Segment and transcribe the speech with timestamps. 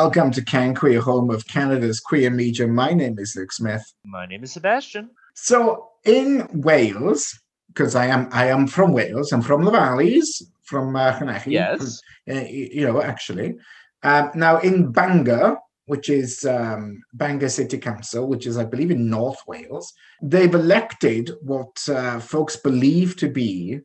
[0.00, 2.66] welcome to Can Queer, home of Canada's queer media.
[2.66, 3.94] My name is Luke Smith.
[4.04, 5.08] My name is Sebastian.
[5.32, 10.94] So in Wales, because I am I am from Wales, I'm from the valleys, from
[10.94, 12.02] uh, Llanelli, Yes.
[12.30, 13.54] uh, you know, actually.
[14.02, 15.56] Um, now in Bangor,
[15.86, 21.30] which is um, Bangor City Council, which is, I believe, in North Wales, they've elected
[21.40, 23.80] what uh, folks believe to be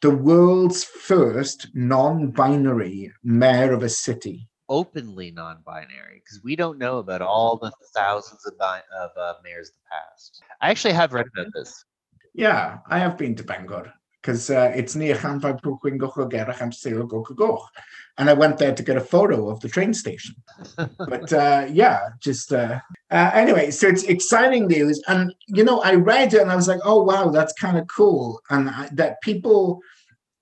[0.00, 4.48] the world's first non-binary mayor of a city.
[4.72, 9.68] Openly non-binary, because we don't know about all the thousands of, bi- of uh, mayors
[9.68, 10.42] of the past.
[10.62, 11.84] I actually have read about this.
[12.32, 17.06] Yeah, I have been to Bangor because uh, it's near Llanfair Pwcwyn Goch am Sale
[17.06, 17.68] Goch
[18.16, 20.36] And I went there to get a photo of the train station.
[20.76, 22.78] but uh, yeah, just uh,
[23.10, 25.02] uh, anyway, so it's exciting news.
[25.08, 27.86] And, you know, I read it and I was like, oh, wow, that's kind of
[27.88, 28.40] cool.
[28.48, 29.80] And I, that people,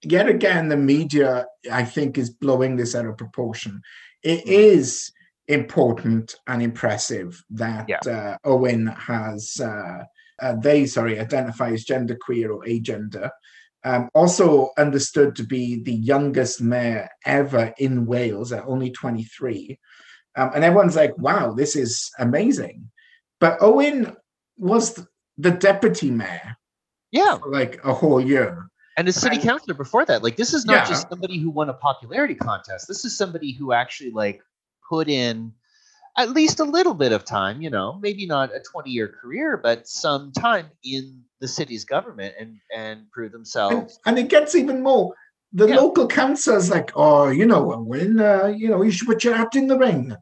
[0.03, 3.81] yet again, the media, I think, is blowing this out of proportion.
[4.23, 5.13] It is
[5.49, 8.01] important and impressive that Yeah.
[8.07, 9.61] uh, Owen has.
[9.61, 10.05] Uh,
[10.41, 13.31] uh, they sorry identify as genderqueer or agender.
[13.85, 19.79] Um, also understood to be the youngest mayor ever in Wales at only 23.
[20.37, 22.91] Um, and everyone's like, wow, this is amazing.
[23.39, 24.17] But Owen
[24.57, 25.07] was
[25.39, 26.57] the deputy mayor
[27.11, 28.71] Yeah, for like a whole year.
[29.01, 30.23] And a city councilor before that.
[30.23, 30.85] Like, this is not Yeah.
[30.85, 32.87] just somebody who won a popularity contest.
[32.87, 34.43] This is somebody who actually like
[34.87, 35.53] put in
[36.19, 37.63] at least a little bit of time.
[37.63, 42.59] You know, maybe not a twenty-year career, but some time in the city's government and
[42.77, 43.99] and prove themselves.
[44.05, 45.15] and it gets even more.
[45.55, 45.77] The Yeah.
[45.77, 49.57] local is like, oh, you know, Owen, uh, you know, you should put your hat
[49.57, 50.15] in the ring.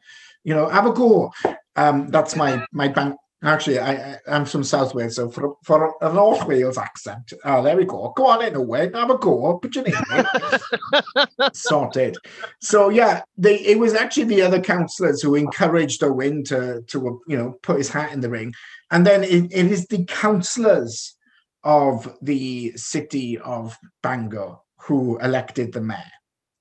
[0.45, 1.33] You know, have a go.
[1.77, 3.17] Um, that's my my bank.
[3.45, 7.63] Actually, I, I I'm from South Wales, so for for a North Wales accent, oh,
[7.63, 8.13] there we go.
[8.17, 9.59] Go on in, Owen, have a go.
[9.59, 11.53] Put your name in.
[11.55, 12.17] sorted.
[12.61, 17.37] So yeah, they it was actually the other councillors who encouraged Owen to to you
[17.37, 18.53] know put his hat in the ring,
[18.91, 21.17] and then it, it is the councillors
[21.63, 26.03] of the city of Bangor who elected the mayor.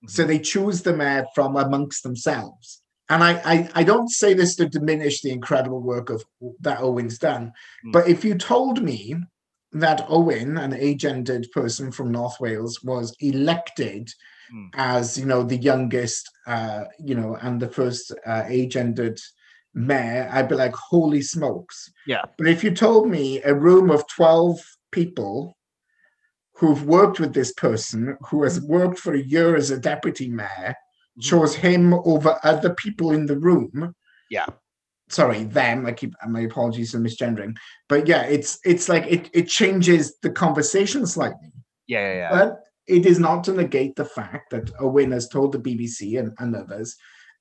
[0.08, 2.84] So they choose the mayor from amongst themselves.
[3.10, 6.24] And I, I, I don't say this to diminish the incredible work of
[6.62, 7.54] that Owen's done,
[7.86, 7.92] Mm.
[7.94, 9.16] but if you told me
[9.74, 14.10] that Owen, an agendered person from North Wales, was elected
[14.54, 14.70] Mm.
[14.76, 19.20] as you know the youngest, uh, you know, and the first uh, agendered
[19.74, 21.92] mayor, I'd be like, holy smokes!
[22.06, 22.24] Yeah.
[22.38, 24.58] But if you told me a room of twelve
[24.92, 25.58] people
[26.56, 30.76] who've worked with this person, who has worked for a year as a deputy mayor.
[31.22, 33.94] Chose him over other people in the room.
[34.30, 34.46] Yeah.
[35.10, 35.86] Sorry, them.
[35.86, 37.56] I keep my apologies for misgendering,
[37.88, 41.52] but yeah, it's it's like it it changes the conversation slightly,
[41.88, 42.30] Yeah, yeah, yeah.
[42.32, 46.34] but it is not to negate the fact that Owen has told the BBC and,
[46.40, 46.96] and others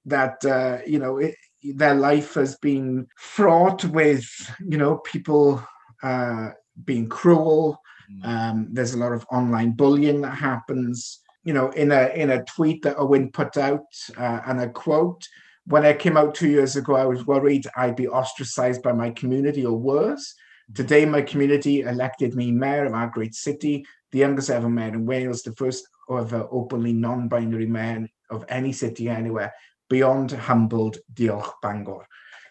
[0.04, 1.34] that uh, you know it,
[1.74, 4.24] their life has been fraught with
[4.64, 5.60] you know people
[6.04, 6.50] uh,
[6.84, 8.24] being cruel, Mm.
[8.24, 11.18] um, there's a lot of online bullying that happens.
[11.46, 13.86] You know, in a in a tweet that Owen put out,
[14.16, 15.22] uh, and a quote:
[15.66, 19.10] "When I came out two years ago, I was worried I'd be ostracized by my
[19.10, 20.34] community or worse.
[20.74, 25.06] Today, my community elected me mayor of our great city, the youngest ever mayor in
[25.06, 29.52] Wales, the first ever openly non-binary mayor of any city anywhere.
[29.88, 32.06] Beyond humbled, diolch Bangor."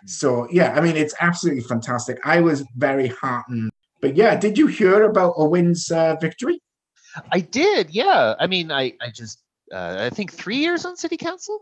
[0.08, 2.18] So yeah, I mean, it's absolutely fantastic.
[2.24, 3.72] I was very heartened
[4.06, 6.62] but yeah, did you hear about Owen's uh, victory?
[7.32, 8.36] I did, yeah.
[8.40, 11.60] I mean, I I just uh, I think three years on city council.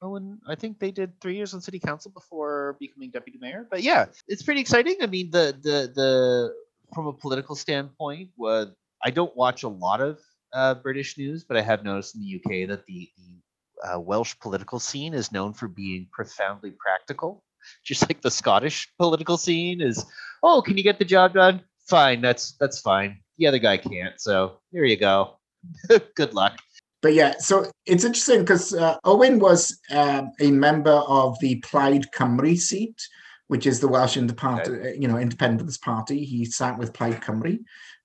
[0.00, 3.66] Owen, I think they did three years on city council before becoming deputy mayor.
[3.68, 4.96] But yeah, it's pretty exciting.
[5.02, 6.54] I mean, the the the
[6.94, 8.30] from a political standpoint,
[9.04, 10.18] I don't watch a lot of
[10.52, 14.34] uh, British news, but I have noticed in the UK that the the uh, Welsh
[14.40, 17.42] political scene is known for being profoundly practical.
[17.84, 20.04] Just like the Scottish political scene is,
[20.42, 21.62] oh, can you get the job done?
[21.88, 23.20] Fine, that's that's fine.
[23.38, 25.38] The other guy can't, so here you go.
[26.16, 26.58] Good luck.
[27.00, 32.06] But yeah, so it's interesting because uh, Owen was um, a member of the Plaid
[32.12, 33.00] Cymru seat,
[33.46, 36.24] which is the Welsh Independent, you know, Independence Party.
[36.24, 37.58] He sat with Plaid Cymru,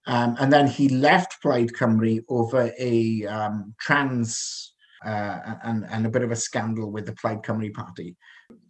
[0.05, 6.09] um, and then he left Plaid Cymru over a um, trans uh, and and a
[6.09, 8.15] bit of a scandal with the Plaid Cymru Party.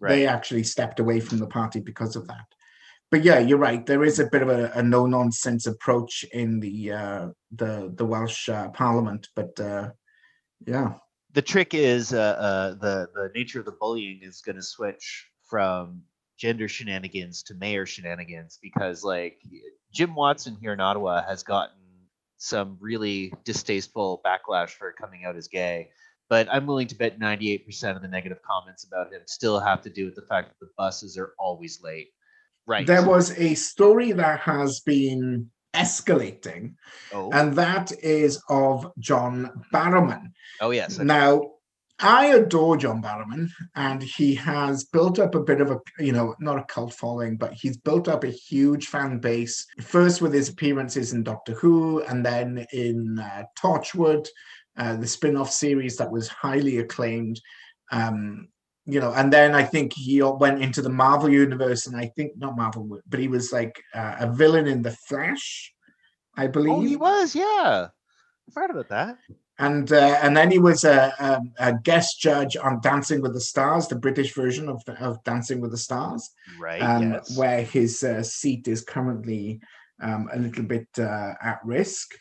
[0.01, 2.45] They actually stepped away from the party because of that.
[3.13, 3.85] But yeah, you're right.
[3.85, 8.03] There is a bit of a, a no nonsense approach in the uh, the the
[8.03, 9.91] Welsh uh, Parliament, but uh,
[10.65, 10.95] yeah.
[11.31, 15.29] the trick is uh, uh, the the nature of the bullying is going to switch
[15.47, 16.01] from
[16.39, 19.37] gender shenanigans to mayor shenanigans because like
[19.93, 21.77] Jim Watson here in Ottawa has gotten
[22.37, 25.91] some really distasteful backlash for coming out as gay.
[26.29, 29.91] but I'm willing to bet 98% of the negative comments about him still have to
[29.91, 32.09] do with the fact that the buses are always late.
[32.65, 32.87] Right.
[32.87, 36.75] There was a story that has been escalating,
[37.13, 37.29] oh.
[37.31, 40.31] and that is of John Barrowman.
[40.61, 40.99] oh yes.
[40.99, 41.49] I- Now,
[41.99, 46.35] I adore John Barrowman, and he has built up a bit of a, you know,
[46.39, 49.65] not a cult following, but he's built up a huge fan base.
[49.79, 54.27] First with his appearances in Doctor Who, and then in uh, Torchwood,
[54.75, 57.39] uh, the spin-off series that was highly acclaimed.
[57.91, 58.47] Um,
[58.85, 62.33] you know, and then I think he went into the Marvel universe, and I think
[62.37, 65.73] not Marvel, but he was like uh, a villain in the Flash,
[66.35, 67.35] I believe oh, he was.
[67.35, 67.87] Yeah.
[68.47, 69.17] I forgot about that.
[69.59, 73.39] and uh, and then he was a, a, a guest judge on Dancing with the
[73.39, 76.29] Stars, the British version of of Dancing with the Stars,
[76.59, 76.81] Right.
[76.81, 77.37] um, yes.
[77.37, 79.61] where his uh, seat is currently
[80.01, 82.15] um, a little bit uh, at risk.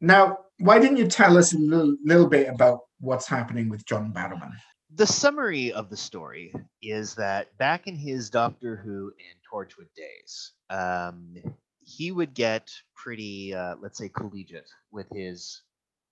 [0.00, 4.12] Now, why didn't you tell us a little, little bit about what's happening with John
[4.12, 4.50] Barrowman?
[4.94, 6.52] The summary of the story
[6.82, 11.36] is that back in his Doctor Who and Torchwood days, um,
[11.80, 15.62] he would get pretty, uh, let's say, collegiate with his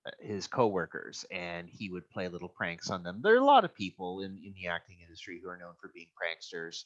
[0.06, 3.20] uh, his coworkers, and he would play little pranks on them.
[3.22, 5.90] There are a lot of people in, in the acting industry who are known for
[5.94, 6.84] being pranksters,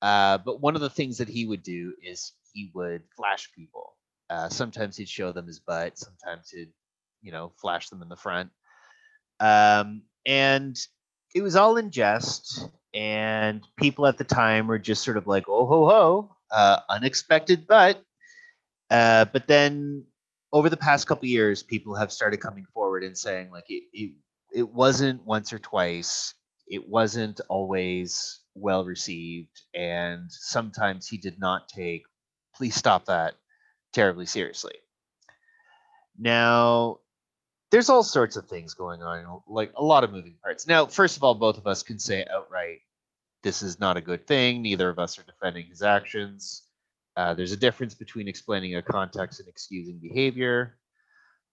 [0.00, 3.96] uh, but one of the things that he would do is he would flash people.
[4.30, 5.98] Uh, sometimes he'd show them his butt.
[5.98, 6.72] Sometimes he'd,
[7.22, 8.50] you know, flash them in the front.
[9.40, 10.78] Um, and
[11.34, 15.44] it was all in jest, and people at the time were just sort of like,
[15.48, 18.02] "Oh ho ho, uh, unexpected," but
[18.90, 20.04] uh, but then
[20.52, 24.12] over the past couple years, people have started coming forward and saying like it it,
[24.52, 26.34] it wasn't once or twice,
[26.66, 32.04] it wasn't always well received, and sometimes he did not take.
[32.54, 33.34] Please stop that
[33.92, 34.74] terribly seriously.
[36.18, 36.98] Now,
[37.70, 40.66] there's all sorts of things going on, like a lot of moving parts.
[40.66, 42.80] Now, first of all, both of us can say outright,
[43.42, 44.62] this is not a good thing.
[44.62, 46.62] Neither of us are defending his actions.
[47.16, 50.78] Uh, there's a difference between explaining a context and excusing behavior.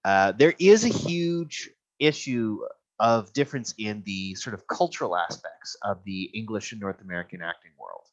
[0.03, 1.69] Uh, there is a huge
[1.99, 2.59] issue
[2.99, 7.71] of difference in the sort of cultural aspects of the English and North American acting
[7.77, 8.05] world.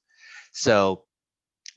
[0.52, 1.04] So,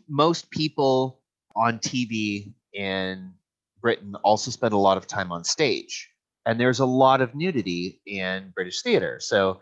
[0.07, 1.21] most people
[1.55, 3.33] on TV in
[3.81, 6.09] Britain also spend a lot of time on stage
[6.45, 9.19] and there's a lot of nudity in British theater.
[9.19, 9.59] So,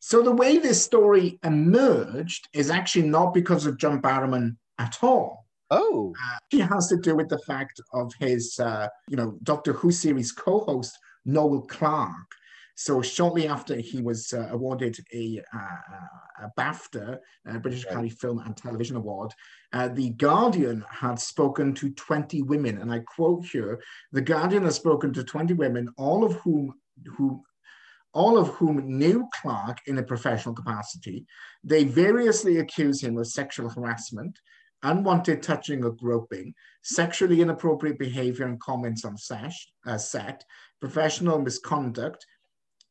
[0.00, 5.46] So the way this story emerged is actually not because of John Barrowman at all.
[5.70, 6.12] oh,
[6.52, 10.32] It has to do with the fact of his, uh, you know, Doctor Who series
[10.32, 12.32] co-host Noel Clarke.
[12.76, 17.18] So shortly after he was uh, awarded a, uh, a BAFTA,
[17.48, 17.92] uh, British Right.
[17.92, 19.32] Academy Film and Television Award,
[19.72, 23.82] uh, the Guardian had spoken to 20 women, and I quote here:
[24.12, 26.74] "The Guardian has spoken to 20 women, all of whom
[27.16, 27.42] who."
[28.12, 31.26] All of whom knew Clarke in a professional capacity.
[31.62, 34.38] They variously accuse him of sexual harassment,
[34.82, 40.46] unwanted touching or groping, sexually inappropriate behavior and comments on sesh, uh, set,
[40.80, 42.24] professional misconduct,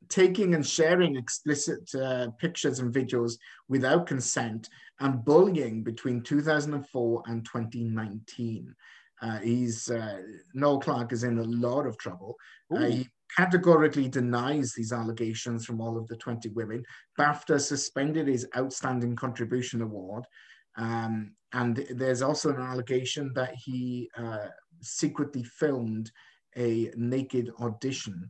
[0.09, 3.33] taking and sharing explicit uh, pictures and videos
[3.67, 4.69] without consent,
[4.99, 8.73] and bullying between 2004 and 2019.
[9.21, 10.17] Uh, he's uh,
[10.53, 12.35] Noel Clarke is in a lot of trouble.
[12.75, 16.83] Uh, he categorically denies these allegations from all of the 20 women.
[17.19, 20.25] BAFTA suspended his Outstanding Contribution Award.
[20.77, 24.47] Um, and there's also an allegation that he uh,
[24.81, 26.11] secretly filmed
[26.57, 28.29] a naked audition.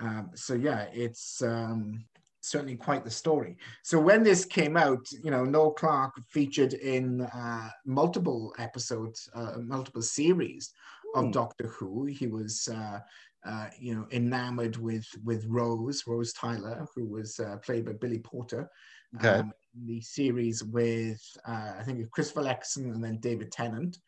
[0.00, 2.04] Um, so yeah, it's um,
[2.40, 3.56] certainly quite the story.
[3.82, 9.58] So when this came out, you know, Noel Clarke featured in uh, multiple episodes, uh,
[9.58, 10.72] multiple series
[11.14, 11.26] Hmm.
[11.26, 12.04] of Doctor Who.
[12.06, 13.00] He was, uh,
[13.44, 18.18] uh, you know, enamored with with Rose, Rose Tyler, who was uh, played by Billy
[18.18, 18.70] Porter.
[19.16, 19.40] Okay.
[19.40, 19.52] Um,
[19.86, 23.98] the series with uh, I think Chris Eccleston and then David Tennant.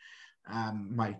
[0.53, 1.17] Um, my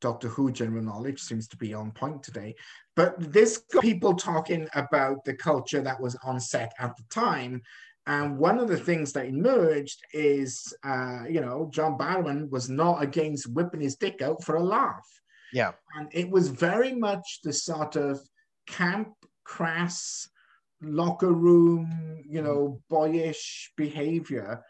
[0.00, 2.54] Doctor Who general knowledge seems to be on point today.
[2.96, 7.62] But this got people talking about the culture that was on set at the time.
[8.06, 13.02] And one of the things that emerged is, uh, you know, John Barrowman was not
[13.02, 15.06] against whipping his dick out for a laugh.
[15.52, 15.72] yeah.
[15.96, 18.20] And it was very much the sort of
[18.66, 19.12] camp,
[19.44, 20.28] crass,
[20.82, 24.64] locker room, you know, boyish behavior.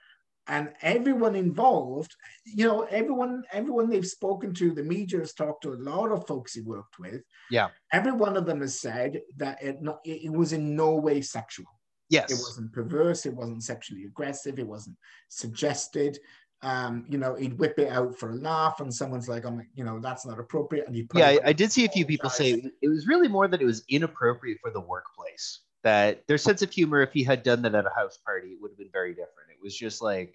[0.50, 5.74] And everyone involved, you know, everyone, everyone they've spoken to, the media has talked to
[5.74, 7.22] a lot of folks he worked with.
[7.52, 7.68] Yeah.
[7.92, 11.66] Every one of them has said that it, not, it, was in no way sexual.
[12.08, 12.32] Yes.
[12.32, 13.26] It wasn't perverse.
[13.26, 14.58] It wasn't sexually aggressive.
[14.58, 14.96] It wasn't
[15.28, 16.18] suggested.
[16.62, 19.82] Um, you know, he'd whip it out for a laugh, and someone's like, "I'm, you
[19.82, 22.62] know, that's not appropriate." And he yeah, I, I did see a few people say
[22.82, 25.60] it was really more that it was inappropriate for the workplace.
[25.82, 28.58] That their sense of humor, if he had done that at a house party, it
[28.60, 29.50] would have been very different.
[29.50, 30.34] It was just like,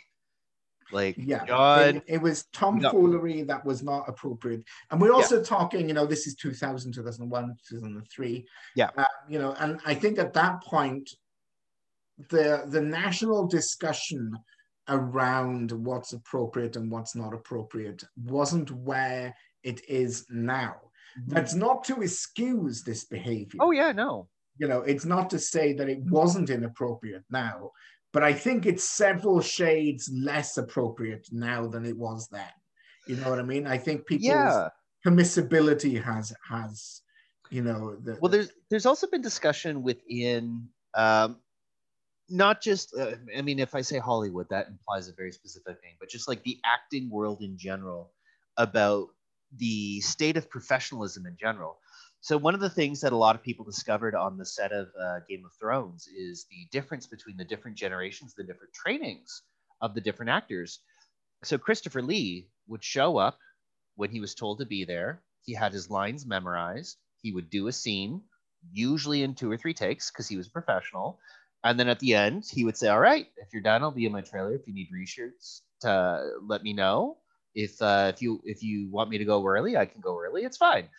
[0.91, 2.59] like yeah, John, it, it was No.
[2.59, 4.63] tomfoolery that was not appropriate.
[4.91, 8.45] And we're also talking, you know, this is 2000, 2001, 2003.
[8.75, 8.89] Yeah.
[8.97, 11.09] Uh, you know, and I think at that point,
[12.29, 14.37] the the national discussion
[14.87, 20.75] around what's appropriate and what's not appropriate wasn't where it is now.
[21.27, 23.57] That's not to excuse this behavior.
[23.59, 27.71] oh yeah, no, You know, it's not to say that it wasn't inappropriate now,
[28.13, 32.47] but I think it's several shades less appropriate now than it was then.
[33.07, 33.67] You know what I mean?
[33.67, 34.69] I think people's yeah.
[35.05, 37.01] permissibility has has,
[37.49, 41.37] you know, the, Well, there's there's also been discussion within, um,
[42.29, 42.95] not just.
[42.97, 46.27] Uh, I mean, if I say Hollywood, that implies a very specific thing, but just
[46.27, 48.11] like the acting world in general,
[48.57, 49.09] about
[49.57, 51.77] the state of professionalism in general.
[52.25, 54.87] So one of the things that a lot of people discovered on the set of
[54.99, 59.43] uh, Game of Thrones is the difference between the different generations, the different trainings
[59.79, 60.79] of the different actors.
[61.43, 63.37] So Christopher Lee would show up
[63.95, 65.21] when he was told to be there.
[65.43, 66.97] He had his lines memorized.
[67.21, 68.23] He would do a scene,
[68.73, 71.19] usually in two or three takes, because he was a professional.
[71.63, 74.07] And then at the end, he would say, "All right, if you're done, I'll be
[74.07, 74.55] in my trailer.
[74.55, 77.19] If you need reshoots, to let me know.
[77.53, 80.41] If uh, if you if you want me to go early, I can go early.
[80.41, 80.89] It's fine."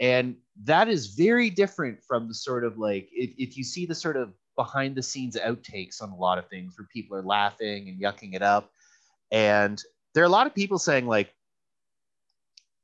[0.00, 3.94] And that is very different from the sort of like if, if you see the
[3.94, 7.88] sort of behind the scenes outtakes on a lot of things where people are laughing
[7.88, 8.70] and yucking it up.
[9.30, 9.82] And
[10.14, 11.34] there are a lot of people saying, like,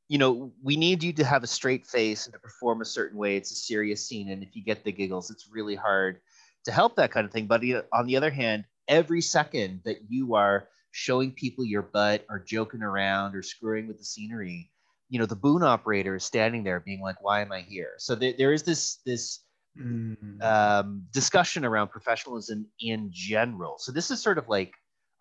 [0.09, 3.19] you know, we need you to have a straight face and to perform a certain
[3.19, 3.37] way.
[3.37, 4.31] It's a serious scene.
[4.31, 6.21] And if you get the giggles, it's really hard
[6.65, 7.47] to help that kind of thing.
[7.47, 12.39] But on the other hand, every second that you are showing people your butt or
[12.39, 14.71] joking around or screwing with the scenery,
[15.09, 17.93] you know, the boom operator is standing there being like, why am I here?
[17.99, 19.41] So there, there is this, this,
[19.79, 20.43] Mm.
[20.43, 23.77] um, discussion around professionalism in general.
[23.79, 24.73] So this is sort of like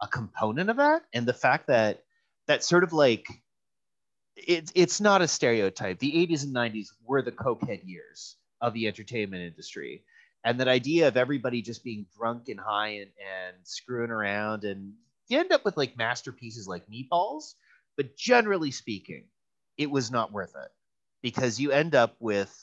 [0.01, 2.03] a component of that, and the fact that
[2.47, 3.27] that sort of like
[4.37, 5.99] it's it's not a stereotype.
[5.99, 10.05] The 80s and 90s were the cokehead years of the entertainment industry,
[10.45, 14.93] and that idea of everybody just being drunk and high and, and screwing around, and
[15.27, 17.55] you end up with like masterpieces like Meatballs,
[17.97, 19.25] but generally speaking,
[19.77, 20.71] it was not worth it
[21.21, 22.53] because you end up with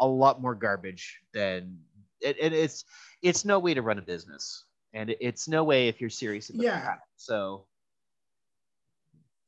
[0.00, 1.78] a lot more garbage than
[2.20, 2.84] it, it, it's
[3.22, 6.50] it's no way to run a business and it, it's no way if you're serious
[6.50, 6.80] about Yeah.
[6.80, 7.66] that so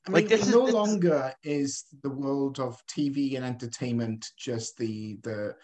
[0.08, 5.18] I Like, this no is- longer is the world of TV and entertainment just the
[5.22, 5.54] the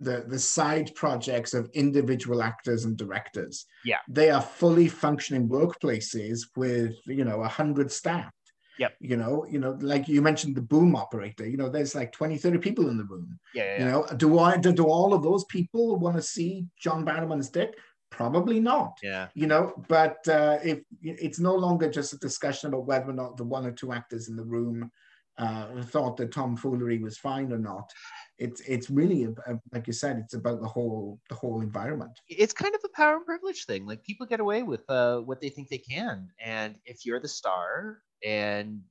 [0.00, 3.66] the the side projects of individual actors and directors.
[3.84, 3.98] Yeah.
[4.08, 8.30] they are fully functioning workplaces with you know a hundred staff.
[8.78, 8.94] Yep.
[9.00, 11.46] You know, you know, like you mentioned the boom operator.
[11.48, 13.38] You know, there's like 20, 30 people in the room.
[13.54, 16.66] yeah, yeah, You know, do I do, do all of those people want to see
[16.80, 17.76] John Barrowman's dick?
[18.10, 19.28] Probably not yeah.
[19.34, 23.36] you know but uh, if it's no longer just a discussion about whether or not
[23.36, 24.90] the one or two actors in the room
[25.36, 27.92] uh, thought that tomfoolery was fine or not
[28.38, 32.10] it's it's really a, a- like you said it's about the whole the whole environment
[32.28, 33.84] it's kind of a power and privilege thing.
[33.86, 37.28] Like people get away with uh, what they think they can, and if you're the
[37.28, 38.82] star and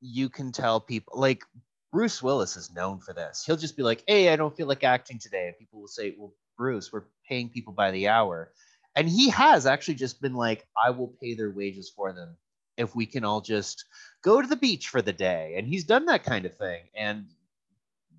[0.00, 1.44] you can tell people, like
[1.92, 3.44] Bruce Willis is known for this.
[3.44, 6.14] He'll just be like, "Hey, I don't feel like acting today," and people will say,
[6.18, 8.52] "Well, Bruce, we're paying people by the hour,"
[8.96, 12.36] and he has actually just been like, "I will pay their wages for them
[12.76, 13.84] if we can all just
[14.22, 17.26] go to the beach for the day," and he's done that kind of thing, and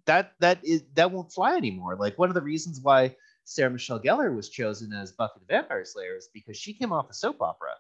[0.06, 1.96] that that is that won't fly anymore.
[1.96, 5.86] Like one of the reasons why Sarah Michelle Gellar was chosen as Buffy the Vampire
[5.86, 7.76] Slayer is because she came off a soap opera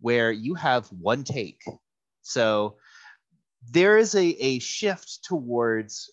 [0.00, 1.62] where you have one take.
[2.28, 2.76] So
[3.70, 6.12] there is a, a shift towards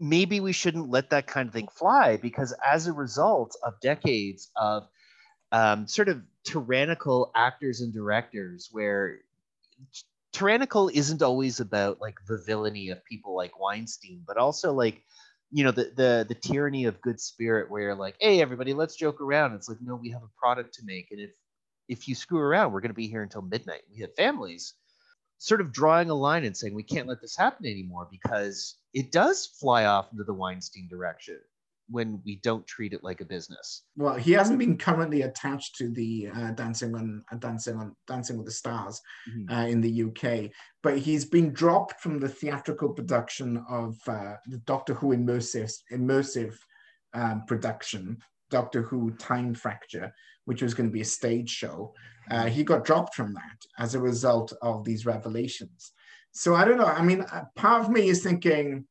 [0.00, 4.50] maybe we shouldn't let that kind of thing fly because as a result of decades
[4.56, 4.86] of
[5.50, 9.18] um, sort of tyrannical actors and directors where
[10.32, 15.02] tyrannical isn't always about like the villainy of people like Weinstein, but also like
[15.50, 19.20] you know the the the tyranny of good spirit where like hey everybody let's joke
[19.20, 19.54] around.
[19.54, 21.30] It's like no we have a product to make and if
[21.88, 23.82] if you screw around we're going to be here until midnight.
[23.90, 24.74] We have families
[25.38, 29.12] sort of drawing a line and saying we can't let this happen anymore because it
[29.12, 31.38] does fly off into the weinstein direction
[31.90, 35.88] when we don't treat it like a business well he hasn't been currently attached to
[35.88, 39.50] the uh, dancing on uh, dancing on dancing with the stars Mhm.
[39.50, 40.50] uh, in the UK,
[40.82, 46.54] but he's been dropped from the theatrical production of uh, the Doctor Who immersive immersive
[47.14, 48.18] um, production,
[48.50, 50.12] Doctor Who Time Fracture,
[50.48, 51.92] which was going to be a stage show.
[52.30, 55.92] Uh, he got dropped from that as a result of these revelations.
[56.32, 56.86] So I don't know.
[57.00, 57.24] I mean,
[57.54, 58.86] part of me is thinking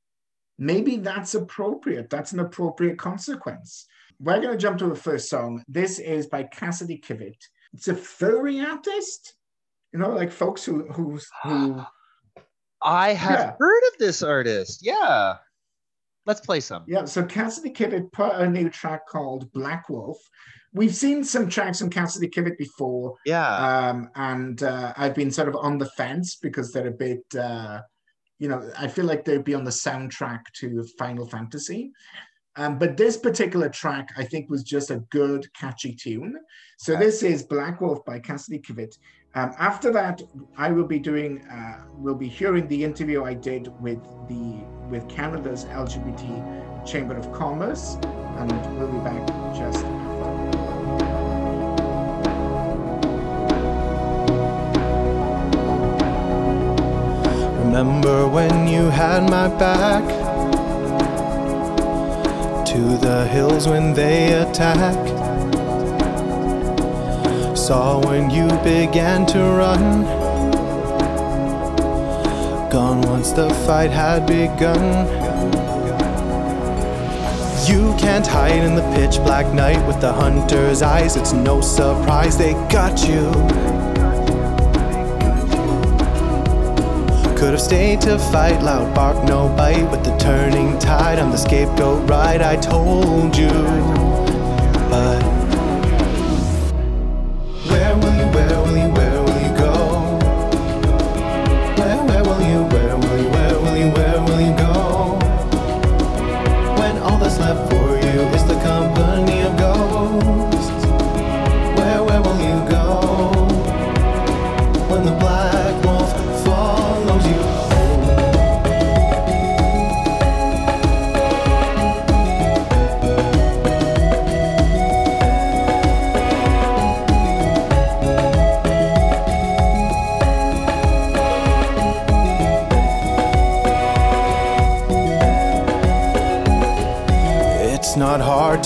[0.59, 2.09] maybe that's appropriate.
[2.11, 3.87] That's an appropriate consequence.
[4.19, 5.63] we're going to jump to the first song.
[5.67, 7.41] This is by Cassidy Kivett.
[7.73, 9.33] It's a furry artist,
[9.93, 11.81] you know, like folks who who who.
[12.83, 13.53] I have Yeah.
[13.59, 14.85] heard of this artist.
[14.85, 15.35] Yeah.
[16.27, 16.83] Let's play some.
[16.87, 20.17] Yeah, so Cassidy Kivett put a new track called Black Wolf.
[20.77, 23.55] We've seen some tracks from Cassidy Kivett before, Yeah.
[23.89, 27.81] um, and uh, I've been sort of on the fence because they're a bit, uh,
[28.39, 31.91] you know, I feel like they'd be on the soundtrack to Final Fantasy.
[32.55, 36.35] Um, but this particular track, I think, was just a good, catchy tune.
[36.79, 37.05] So Okay.
[37.05, 38.97] this is Black Wolf by Cassidy Kivett.
[39.35, 40.21] Um, after that,
[40.57, 45.07] I will be doing, uh, we'll be hearing the interview I did with the with
[45.09, 47.97] Canada's LGBT Chamber of Commerce,
[48.39, 49.85] and we'll be back just
[57.77, 60.03] Remember when you had my back?
[62.65, 64.97] To the hills when they attack.
[67.55, 70.05] Saw when you began to run.
[72.71, 75.05] Gone once the fight had begun.
[77.67, 81.15] You can't hide in the pitch black night with the hunter's eyes.
[81.15, 83.86] It's no surprise they got you.
[87.37, 89.91] Could have stayed to fight, loud bark, no bite.
[89.91, 92.41] With the turning tide, I'm the scapegoat, right?
[92.41, 93.51] I told you.
[94.89, 95.21] But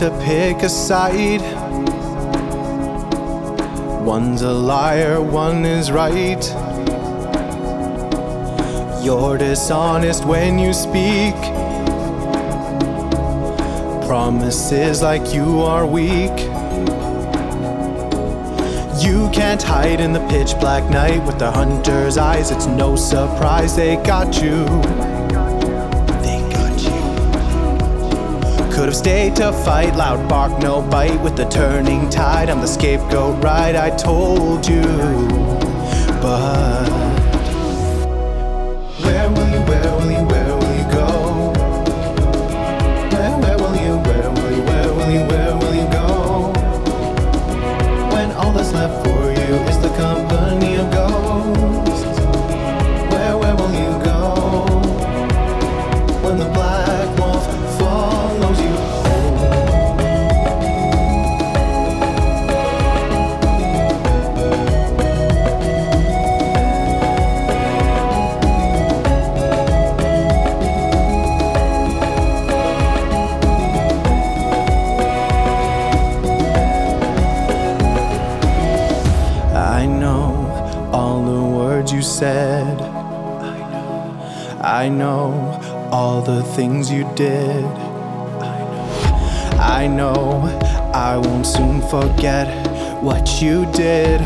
[0.02, 1.42] to pick a side.
[4.04, 6.44] One's a liar, one is right.
[9.06, 11.36] You're dishonest when you speak.
[14.08, 16.36] Promises like you are weak.
[19.04, 22.50] You can't hide in the pitch black night with the hunter's eyes.
[22.50, 24.66] It's no surprise they got you.
[28.92, 32.50] Stayed to fight, loud bark, no bite with the turning tide.
[32.50, 33.76] I'm the scapegoat, right?
[33.76, 34.84] I told you.
[36.22, 37.01] But
[86.56, 87.64] things you did.
[89.58, 90.42] I know
[90.94, 92.48] I won't soon forget
[93.02, 94.20] what you did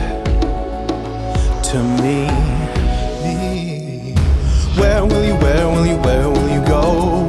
[1.70, 2.28] to me.
[4.80, 7.28] Where will you, where will you, where will you go?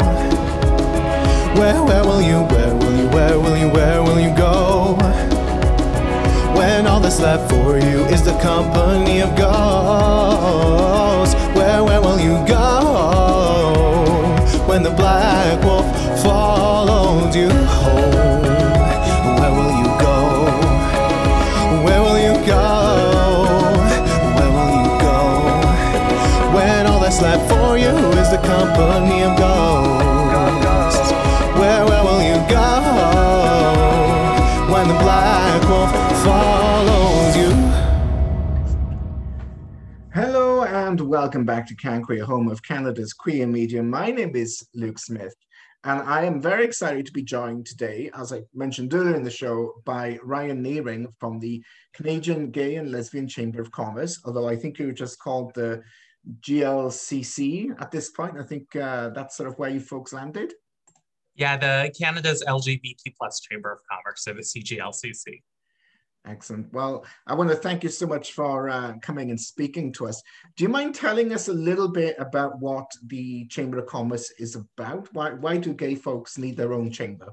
[1.59, 4.97] Where, where will you, where will you, where will you, where will you go?
[6.57, 11.26] When all that's left for you is the company of ghosts.
[14.77, 15.26] When the black
[41.27, 43.83] welcome back to Can home of Canada's queer media.
[43.83, 45.35] My name is Luke Smith,
[45.83, 49.31] and I am very excited to be joined today, as I mentioned earlier in the
[49.31, 51.61] show, by Ryan Nearing from the
[51.95, 54.21] Canadian Gay and Lesbian Chamber of Commerce.
[54.25, 55.83] Although I think you were just called the
[56.43, 58.39] GLCC at this point.
[58.39, 60.55] I think uh, that's sort of where you folks landed.
[61.35, 65.43] Yeah, the Canada's LGBT plus Chamber of Commerce, so the CGLCC.
[66.27, 66.73] Excellent.
[66.73, 70.23] Well, I want to thank you so much for uh, coming and speaking to us.
[70.57, 74.57] Do you mind telling us a little bit about what the Chamber of Commerce is
[74.57, 75.09] about?
[75.15, 77.29] Why, why do gay folks need their own chamber?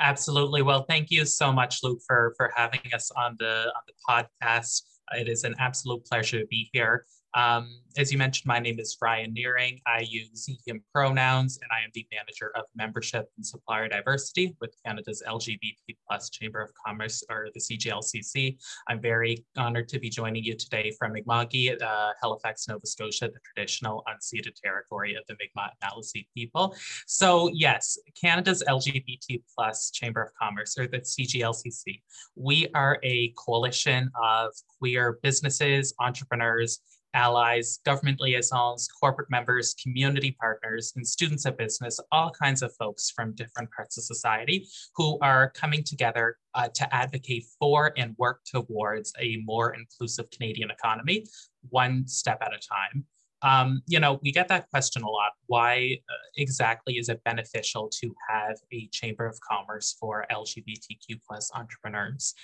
[0.00, 0.62] Absolutely.
[0.62, 4.82] Well, thank you so much, Luke, for, for having us on the, on the podcast.
[5.12, 7.06] It is an absolute pleasure to be here.
[7.34, 9.80] Um, as you mentioned, my name is Ryan Nearing.
[9.86, 14.56] I use he, him pronouns, and I am the manager of membership and supplier diversity
[14.60, 18.56] with Canada's LGBT plus Chamber of Commerce, or the CGLCC.
[18.88, 23.40] I'm very honored to be joining you today from Mi'kmaq, uh, Halifax, Nova Scotia, the
[23.44, 26.74] traditional unceded territory of the Mi'kmaq and Maliseet people.
[27.06, 32.00] So yes, Canada's LGBT plus Chamber of Commerce, or the CGLCC,
[32.36, 36.80] we are a coalition of queer businesses, entrepreneurs,
[37.18, 43.10] allies, government liaisons, corporate members, community partners, and students of business, all kinds of folks
[43.10, 48.40] from different parts of society who are coming together uh, to advocate for and work
[48.44, 51.26] towards a more inclusive Canadian economy,
[51.70, 53.04] one step at a time.
[53.42, 55.32] Um, you know, we get that question a lot.
[55.46, 61.50] Why uh, exactly is it beneficial to have a chamber of commerce for LGBTQ plus
[61.52, 62.34] entrepreneurs?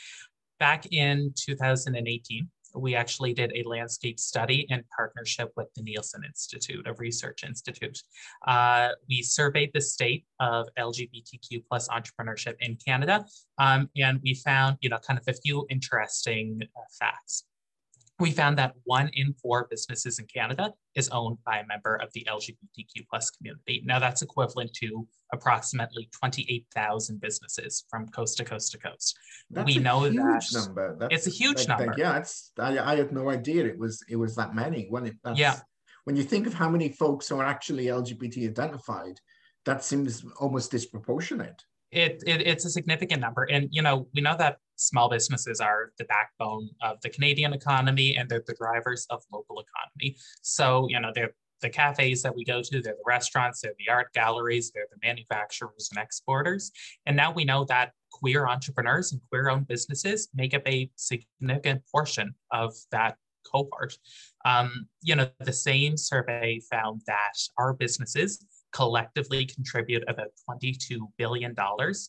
[0.58, 6.86] Back in 2018, we actually did a landscape study in partnership with the Nielsen Institute,
[6.86, 8.02] a research institute.
[8.46, 13.24] Uh, we surveyed the state of LGBTQ plus entrepreneurship in Canada,
[13.58, 17.44] um, and we found, you know, kind of a few interesting uh, facts
[18.20, 22.12] we found that one in four businesses in Canada is owned by a member of
[22.12, 23.82] the LGBTQ plus community.
[23.84, 29.18] Now that's equivalent to approximately 28,000 businesses from coast to coast to coast.
[29.50, 30.14] That's we know huge
[30.50, 30.96] that number.
[30.98, 31.86] That's, it's a huge like, number.
[31.88, 34.86] like, yeah, it's I, I had no idea it was it was that many.
[34.90, 35.56] When it that's, Yeah.
[36.04, 39.18] when you think of how many folks are actually LGBT identified,
[39.64, 41.60] that seems almost disproportionate.
[41.90, 45.92] it, it it's a significant number and you know we know that small businesses are
[45.98, 50.16] the backbone of the canadian economy and they're the drivers of local economy.
[50.42, 53.90] So you know they're the cafes that we go to they're the restaurants they're the
[53.90, 56.72] art galleries they're the manufacturers and exporters.
[57.06, 61.82] And now we know that queer entrepreneurs and queer owned businesses make up a significant
[61.92, 63.16] portion of that
[63.50, 63.96] cohort.
[64.44, 71.54] Um, you know the same survey found that our businesses collectively contribute about $22 billion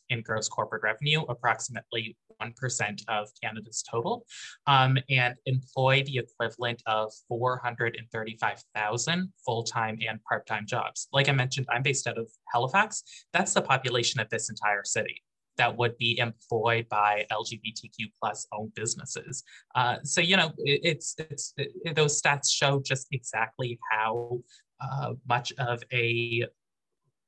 [0.09, 4.25] in gross corporate revenue, approximately 1% of Canada's total,
[4.67, 11.07] um, and employ the equivalent of 435,000 full-time and part-time jobs.
[11.13, 13.03] Like I mentioned, I'm based out of Halifax.
[13.33, 15.21] That's the population of this entire city
[15.57, 19.43] that would be employed by LGBTQ plus owned businesses.
[19.73, 24.39] Uh, so you know, it, it's it's it, those stats show just exactly how
[24.81, 26.45] uh, much of a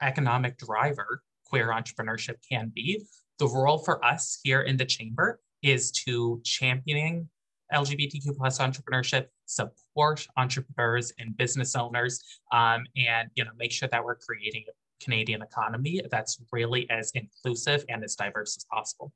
[0.02, 3.06] economic driver queer entrepreneurship can be.
[3.40, 7.30] The role for us here in the chamber is to championing
[7.74, 12.22] LGBTQ plus entrepreneurship, support entrepreneurs and business owners,
[12.52, 17.12] um, and you know make sure that we're creating a Canadian economy that's really as
[17.14, 19.12] inclusive and as diverse as possible.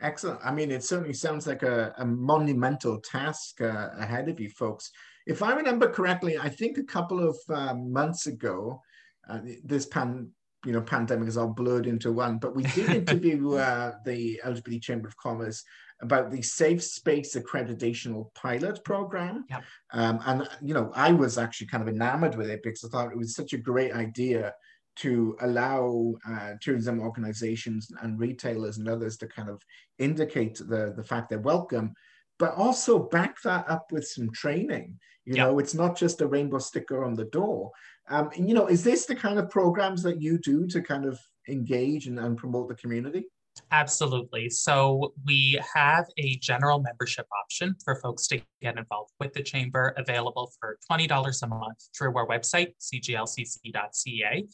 [0.00, 0.40] Excellent.
[0.44, 4.90] I mean, it certainly sounds like a, a monumental task uh, ahead of you folks.
[5.26, 8.82] If I remember correctly, I think a couple of uh, months ago,
[9.28, 10.30] uh, this pan,
[10.66, 14.82] you know, pandemic is all blurred into one, but we did interview uh, the LGBT
[14.82, 15.62] Chamber of Commerce
[16.02, 19.44] about the Safe Space Accreditational Pilot Program.
[19.48, 19.64] Yep.
[19.92, 23.12] Um, and, you know, I was actually kind of enamored with it because I thought
[23.12, 24.52] it was such a great idea
[24.96, 29.62] to allow uh, tourism organizations and retailers and others to kind of
[29.98, 31.94] indicate the, the fact they're welcome,
[32.38, 34.98] but also back that up with some training.
[35.24, 35.44] You Yeah.
[35.44, 37.72] know, it's not just a rainbow sticker on the door.
[38.08, 41.04] Um, and, you know, is this the kind of programs that you do to kind
[41.04, 41.18] of
[41.48, 43.26] engage and, and promote the community?
[43.70, 44.50] Absolutely.
[44.50, 49.94] So we have a general membership option for folks to get involved with the chamber
[49.96, 54.46] available for $20 a month through our website, cglcc.ca.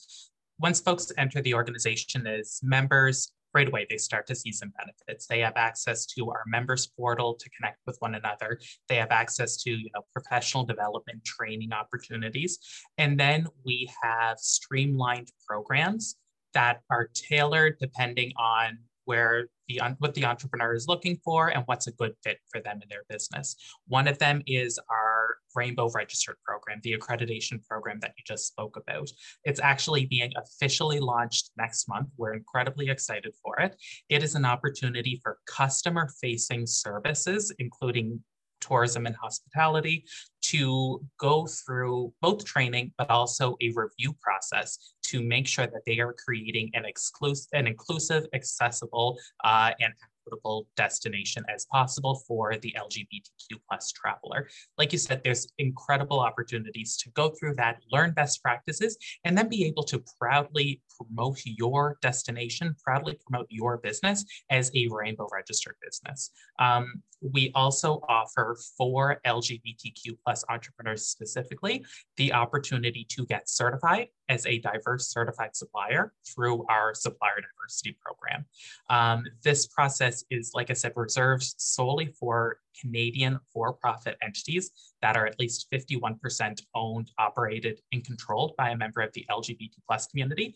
[0.59, 5.27] Once folks enter the organization as members, right away they start to see some benefits.
[5.27, 8.59] They have access to our members portal to connect with one another.
[8.89, 12.59] They have access to you know professional development training opportunities.
[12.99, 16.17] And then we have streamlined programs
[16.55, 21.87] that are tailored depending on where the what the entrepreneur is looking for and what's
[21.87, 23.57] a good fit for them in their business.
[23.87, 28.77] One of them is our Rainbow Registered program, the accreditation program that you just spoke
[28.77, 29.11] about.
[29.45, 32.09] It's actually being officially launched next month.
[32.17, 33.77] We're incredibly excited for it.
[34.09, 38.21] It is an opportunity for customer facing services, including
[38.63, 40.05] tourism and hospitality
[40.43, 45.99] to go through both training but also a review process to make sure that they
[45.99, 52.75] are creating an exclusive an inclusive accessible uh, and equitable destination as possible for the
[52.79, 54.49] LGBTQ plus traveler.
[54.79, 59.49] Like you said, there's incredible opportunities to go through that, learn best practices, and then
[59.49, 65.77] be able to proudly promote your destination, proudly promote your business as a rainbow registered
[65.83, 66.31] business.
[66.59, 71.85] Um, we also offer for LGBTQ plus entrepreneurs specifically
[72.17, 78.45] the opportunity to get certified as a diverse certified supplier through our supplier diversity program.
[78.91, 84.71] Um, this process is, like I said, reserved solely for Canadian for-profit entities
[85.03, 89.71] that are at least 51% owned, operated, and controlled by a member of the LGBT
[89.87, 90.55] plus community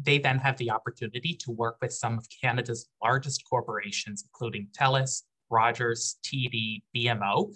[0.00, 5.22] they then have the opportunity to work with some of Canada's largest corporations, including TELUS,
[5.50, 7.54] Rogers, TD, BMO,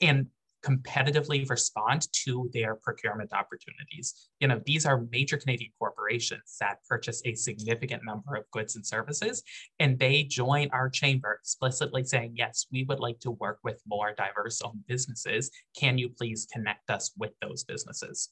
[0.00, 0.26] and
[0.64, 4.28] competitively respond to their procurement opportunities.
[4.38, 8.86] You know, these are major Canadian corporations that purchase a significant number of goods and
[8.86, 9.42] services,
[9.80, 14.14] and they join our chamber explicitly saying, yes, we would like to work with more
[14.16, 15.50] diverse owned businesses.
[15.76, 18.30] Can you please connect us with those businesses?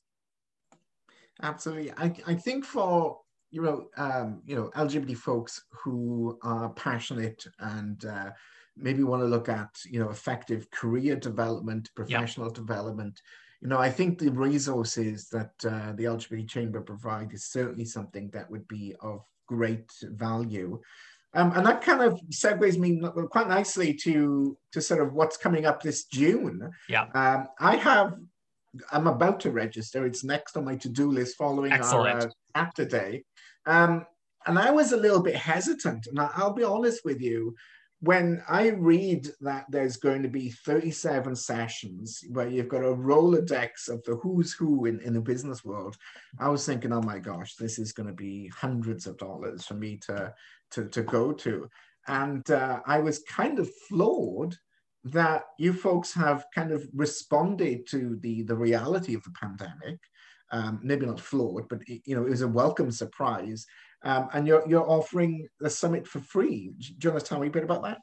[1.43, 1.93] Absolutely.
[1.97, 3.21] I, I think for
[3.51, 8.31] you know, um, you know, LGBT folks who are passionate and uh,
[8.77, 12.55] maybe want to look at, you know, effective career development, professional yep.
[12.55, 13.21] development.
[13.61, 18.31] You know, I think the resources that uh, the LGBT Chamber provide is certainly something
[18.31, 20.81] that would be of great value.
[21.35, 25.65] Um, and that kind of segues me quite nicely to to sort of what's coming
[25.65, 26.71] up this June.
[26.89, 27.07] Yeah.
[27.15, 28.15] Um, I have
[28.93, 30.07] I'm about to register.
[30.07, 32.33] It's next on my to-do list following Excellent.
[32.55, 33.25] our uh, today.
[33.67, 34.07] Um,
[34.47, 36.07] and I was a little bit hesitant.
[36.07, 37.55] And I'll be honest with you,
[38.01, 43.91] when I read that there's going to be 37 sessions where you've got a Rolodex
[43.91, 45.97] of the who's who in, in the business world,
[46.39, 49.75] I was thinking, oh my gosh, this is going to be hundreds of dollars for
[49.75, 50.33] me to,
[50.73, 51.69] to, to go to.
[52.09, 54.57] And uh, I was kind of floored
[55.05, 59.99] that you folks have kind of responded to the, the reality of the pandemic
[60.51, 63.67] um, maybe not flawed, but you know, it was a welcome surprise.
[64.03, 66.73] Um, and you're you're offering the summit for free.
[66.79, 67.99] Do you want to tell me a bit about that?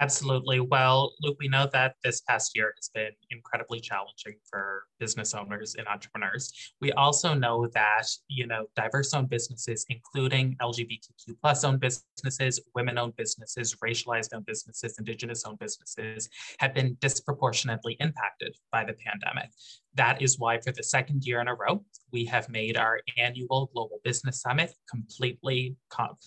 [0.00, 0.60] Absolutely.
[0.60, 5.74] Well, Luke, we know that this past year has been incredibly challenging for business owners
[5.74, 6.72] and entrepreneurs.
[6.80, 12.96] We also know that, you know, diverse owned businesses, including LGBTQ plus owned businesses, women
[12.96, 19.50] owned businesses, racialized owned businesses, indigenous owned businesses, have been disproportionately impacted by the pandemic.
[19.96, 23.70] That is why, for the second year in a row, we have made our annual
[23.74, 25.76] Global Business Summit completely,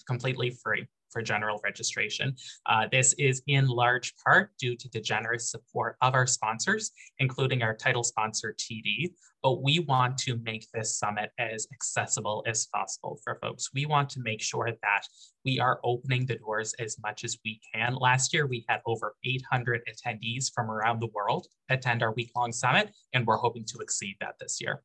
[0.05, 2.35] completely free for general registration.
[2.65, 7.61] Uh, this is in large part due to the generous support of our sponsors, including
[7.61, 9.11] our title sponsor, TD,
[9.43, 13.69] but we want to make this summit as accessible as possible for folks.
[13.73, 15.03] We want to make sure that
[15.43, 17.95] we are opening the doors as much as we can.
[17.95, 22.91] Last year, we had over 800 attendees from around the world attend our week-long summit,
[23.13, 24.81] and we're hoping to exceed that this year.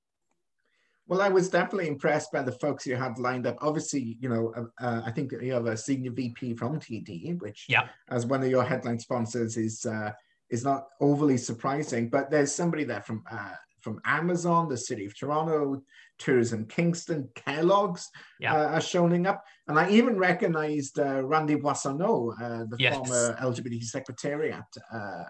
[1.09, 3.57] Well, I was definitely impressed by the folks you had lined up.
[3.63, 7.65] Obviously, you know, uh, uh I think you have a senior VP from TD, which,
[7.69, 7.89] yeah.
[8.11, 10.13] as one of your headline sponsors, is uh,
[10.51, 12.11] is not overly surprising.
[12.11, 15.83] But there's somebody there from uh, from Amazon, the City of Toronto,
[16.19, 18.55] Tourism Kingston, Kellogg's yeah.
[18.55, 19.43] uh, are showing up.
[19.67, 22.97] And I even recognized uh, Randy Boissonnault, uh, the yes.
[22.97, 25.25] former LGBT Secretariat uh,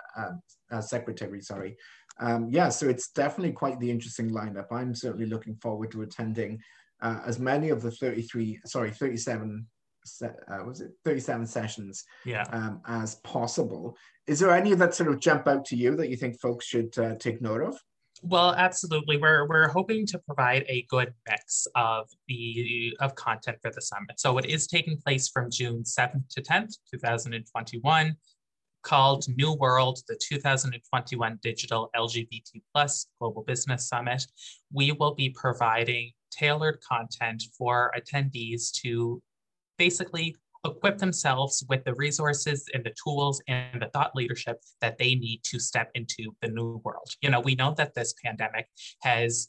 [0.70, 1.76] uh, Secretary, sorry,
[2.20, 4.66] um, yeah, so it's definitely quite the interesting lineup.
[4.70, 6.60] I'm certainly looking forward to attending
[7.00, 9.66] uh, as many of the 33, sorry, 37,
[10.24, 10.28] uh,
[10.64, 12.44] was it 37 sessions yeah.
[12.52, 13.96] um, as possible.
[14.26, 16.96] Is there any that sort of jump out to you that you think folks should
[16.98, 17.78] uh, take note of?
[18.22, 19.16] Well, absolutely.
[19.16, 24.18] We're we're hoping to provide a good mix of the of content for the summit.
[24.18, 28.16] So it is taking place from June 7th to 10th, 2021
[28.82, 34.26] called New World, the 2021 Digital LGBT Plus Global Business Summit.
[34.72, 39.22] We will be providing tailored content for attendees to
[39.78, 40.36] basically
[40.66, 45.40] equip themselves with the resources and the tools and the thought leadership that they need
[45.44, 47.08] to step into the new world.
[47.22, 48.66] You know, we know that this pandemic
[49.02, 49.48] has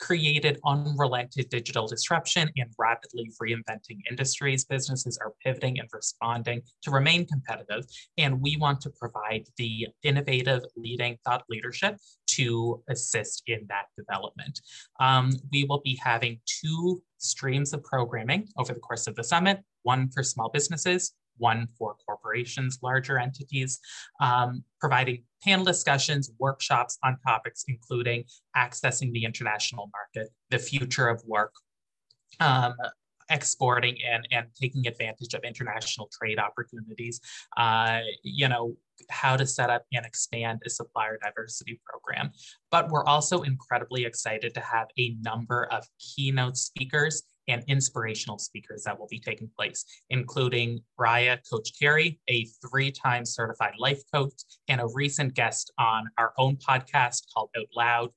[0.00, 4.64] created unrelenting digital disruption and rapidly reinventing industries.
[4.64, 7.84] Businesses are pivoting and responding to remain competitive.
[8.18, 14.60] And we want to provide the innovative leading thought leadership to assist in that development.
[14.98, 19.60] Um, we will be having two streams of programming over the course of the summit,
[19.82, 23.80] one for small businesses, one for corporations, larger entities,
[24.20, 28.24] um, providing panel discussions, workshops on topics including
[28.56, 31.52] accessing the international market, the future of work,
[32.38, 32.74] um,
[33.30, 37.20] exporting and, and taking advantage of international trade opportunities,
[37.56, 38.76] uh, you know,
[39.08, 42.30] how to set up and expand a supplier diversity program.
[42.70, 48.84] But we're also incredibly excited to have a number of keynote speakers and inspirational speakers
[48.84, 54.34] that will be taking place, including Raya Coach Carey, a three-time certified life coach
[54.68, 58.10] and a recent guest on our own podcast called Out Loud,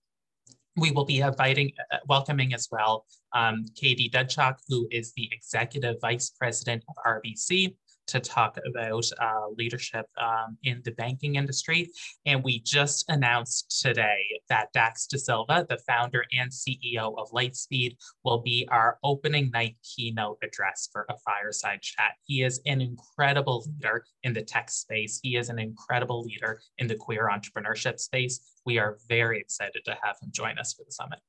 [0.75, 5.97] we will be inviting, uh, welcoming as well, um, Katie Dudtschak, who is the Executive
[6.01, 7.75] Vice President of RBC,
[8.07, 11.89] to talk about uh, leadership um, in the banking industry.
[12.25, 18.41] And we just announced today that Dax Dasilva, the founder and CEO of Lightspeed, will
[18.41, 22.13] be our opening night keynote address for a fireside chat.
[22.25, 25.19] He is an incredible leader in the tech space.
[25.21, 28.39] He is an incredible leader in the queer entrepreneurship space.
[28.65, 31.19] We are very excited to have him join us for the summit.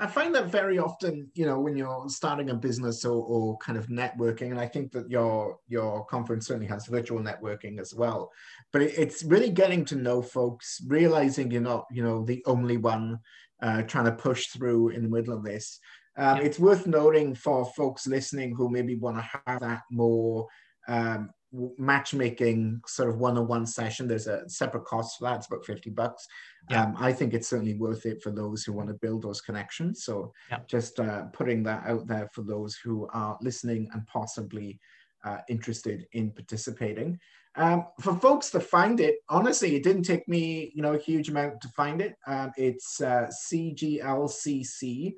[0.00, 3.76] I find that very often, you know, when you're starting a business or, or kind
[3.76, 8.30] of networking, and I think that your your conference certainly has virtual networking as well.
[8.72, 12.76] But it, it's really getting to know folks, realizing you're not, you know, the only
[12.76, 13.18] one
[13.60, 15.80] uh, trying to push through in the middle of this.
[16.16, 16.44] Um, yeah.
[16.44, 20.46] It's worth noting for folks listening who maybe want to have that more
[20.86, 21.30] um,
[21.78, 26.26] matchmaking sort of one-on-one session there's a separate cost for that it's about 50 bucks
[26.70, 26.82] yeah.
[26.82, 30.04] um, i think it's certainly worth it for those who want to build those connections
[30.04, 30.58] so yeah.
[30.66, 34.78] just uh, putting that out there for those who are listening and possibly
[35.24, 37.18] uh, interested in participating
[37.56, 41.30] um, for folks to find it honestly it didn't take me you know a huge
[41.30, 45.12] amount to find it um, it's uh, cglcc.ca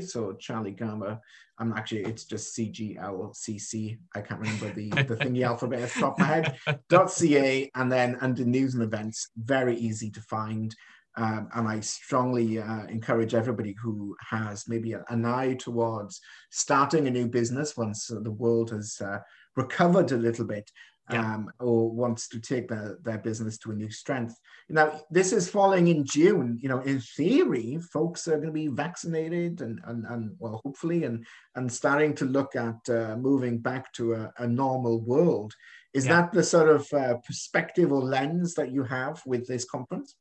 [0.00, 1.20] so charlie Gamba
[1.58, 3.98] I'm actually, it's just CGLCC.
[4.14, 6.58] I can't remember the, the thingy alphabet at the top of my head.
[6.88, 10.74] Dot .ca and then under news and events, very easy to find.
[11.18, 17.10] Um, and I strongly uh, encourage everybody who has maybe an eye towards starting a
[17.10, 19.20] new business once the world has uh,
[19.56, 20.70] recovered a little bit
[21.10, 21.34] yeah.
[21.34, 24.38] um, or wants to take their, their business to a new strength.
[24.68, 26.58] Now, this is falling in June.
[26.60, 31.04] You know, in theory, folks are going to be vaccinated and, and, and well, hopefully,
[31.04, 35.54] and, and starting to look at uh, moving back to a, a, normal world.
[35.94, 36.22] Is yeah.
[36.22, 40.14] that the sort of uh, perspective or lens that you have with this conference?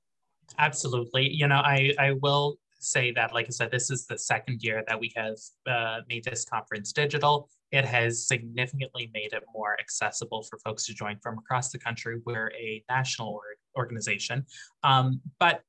[0.60, 1.30] Absolutely.
[1.30, 4.84] You know, I, I will say that, like I said, this is the second year
[4.88, 7.50] that we have uh, made this conference digital.
[7.72, 12.22] It has significantly made it more accessible for folks to join from across the country.
[12.26, 14.46] We're a national org organization,
[14.84, 15.62] um, but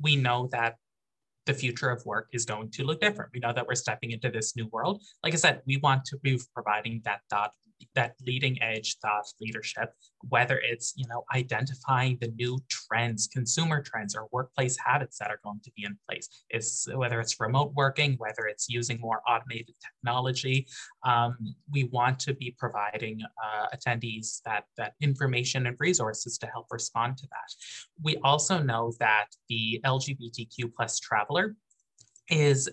[0.00, 0.76] we know that
[1.46, 3.30] the future of work is going to look different.
[3.32, 5.02] We know that we're stepping into this new world.
[5.22, 7.52] Like I said, we want to be providing that thought
[7.94, 9.92] that leading edge thought leadership,
[10.28, 15.40] whether it's you know identifying the new trends, consumer trends, or workplace habits that are
[15.42, 16.28] going to be in place.
[16.50, 20.66] Is whether it's remote working, whether it's using more automated technology.
[21.04, 21.36] Um,
[21.72, 27.16] we want to be providing uh, attendees that that information and resources to help respond
[27.18, 27.54] to that.
[28.02, 31.54] We also know that the LGBTQ plus traveler
[32.30, 32.68] is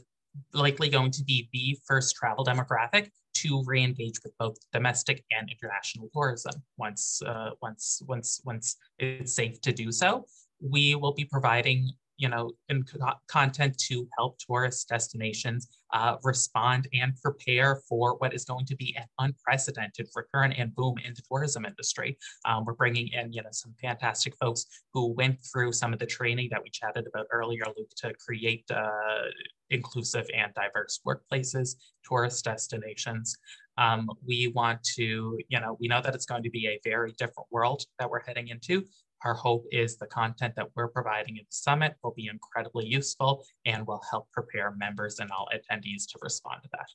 [0.54, 3.10] likely going to be the first travel demographic
[3.44, 9.60] to re-engage with both domestic and international tourism once uh, once once once it's safe
[9.62, 10.26] to do so.
[10.62, 17.16] We will be providing you know, co- content to help tourist destinations uh, respond and
[17.22, 21.66] prepare for what is going to be an unprecedented return and boom in the tourism
[21.66, 22.18] industry.
[22.46, 26.06] Um, we're bringing in, you know, some fantastic folks who went through some of the
[26.06, 29.30] training that we chatted about earlier, Luke, to create uh,
[29.70, 33.36] inclusive and diverse workplaces, tourist destinations.
[33.78, 37.12] Um, we want to, you know, we know that it's going to be a very
[37.14, 38.86] different world that we're heading into.
[39.24, 43.46] Our hope is the content that we're providing at the summit will be incredibly useful
[43.66, 46.88] and will help prepare members and all attendees to respond to that.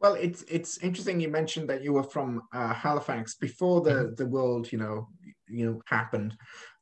[0.00, 4.14] Well, it's it's interesting you mentioned that you were from uh, Halifax before the mm-hmm.
[4.14, 5.08] the world, you know,
[5.48, 6.36] you know, happened.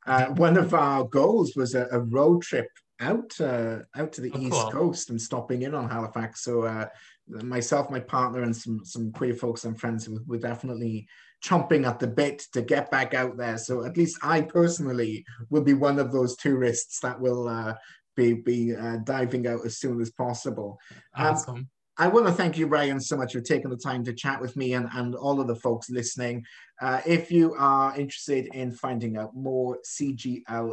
[0.06, 2.68] Uh, one of our goals was a, a road trip
[3.00, 4.70] out uh, out to the oh, east cool.
[4.70, 6.42] coast and stopping in on Halifax.
[6.42, 6.86] So uh,
[7.26, 11.08] myself, my partner, and some some queer folks and friends were definitely
[11.45, 13.59] chomping at the bit to get back out there.
[13.59, 17.74] So at least I personally will be one of those tourists that will uh,
[18.16, 20.78] be be uh, diving out as soon as possible.
[21.14, 21.57] Um, awesome.
[21.57, 21.68] Um,
[21.99, 24.55] I want to thank you, Ryan, so much for taking the time to chat with
[24.55, 26.45] me and, and all of the folks listening.
[26.78, 30.68] Uh, if you are interested in finding out more, cglcc.ca,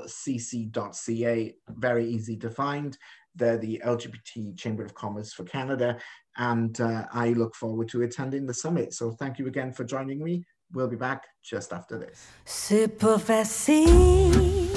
[1.70, 2.98] very easy to find.
[3.36, 5.98] They're the LGBT Chamber of Commerce for Canada.
[6.36, 8.94] And uh, I look forward to attending the summit.
[8.94, 10.44] So thank you again for joining me.
[10.74, 12.18] We'll be back just after this.
[12.46, 14.70] C'est pas facile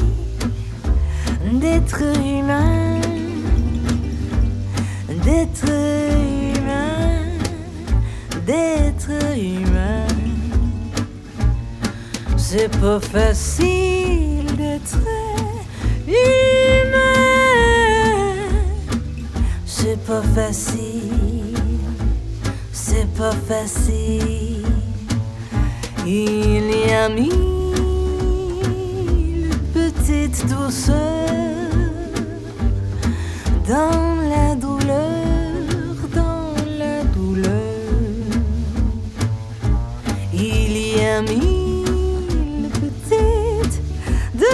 [1.54, 3.00] d'être humain,
[5.24, 7.30] d'être humain,
[8.44, 10.06] d'être humain.
[12.36, 14.98] C'est pas facile d'être
[16.06, 17.06] humain.
[19.64, 21.56] C'est pas facile,
[22.70, 24.75] c'est pas facile.
[26.08, 27.34] Il y a mille
[29.74, 30.94] petites douceurs
[33.66, 37.50] dans la douleur, dans la douleur.
[40.32, 43.82] Il y a mille petites
[44.32, 44.52] douleurs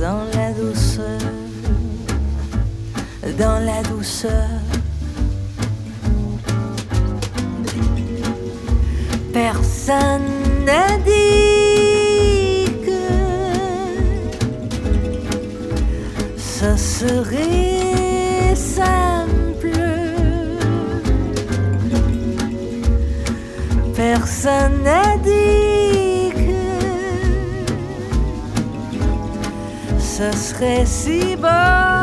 [0.00, 1.20] dans la douceur,
[3.38, 4.53] dans la douceur.
[11.04, 13.04] Dit que
[16.36, 19.72] ça serait simple.
[23.94, 26.62] Personne n'a dit que
[29.98, 31.93] ça serait si beau.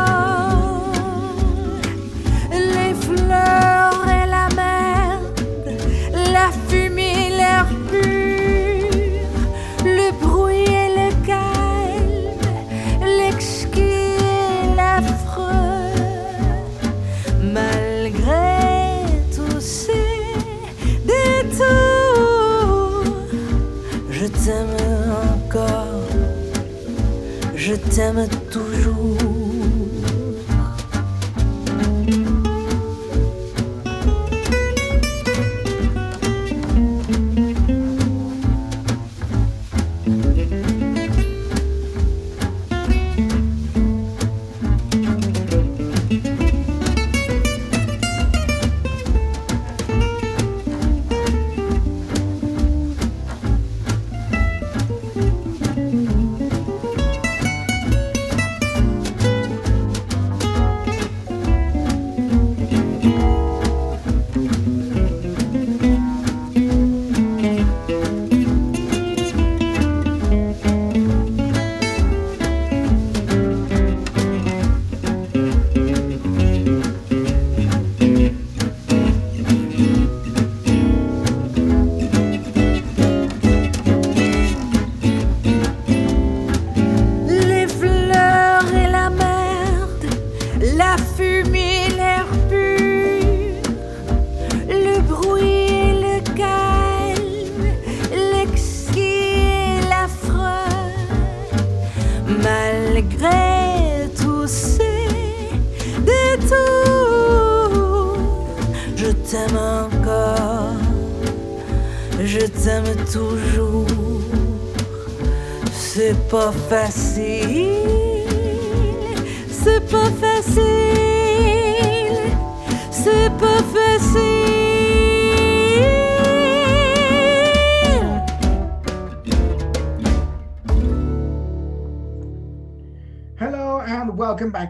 [27.94, 28.41] T'aime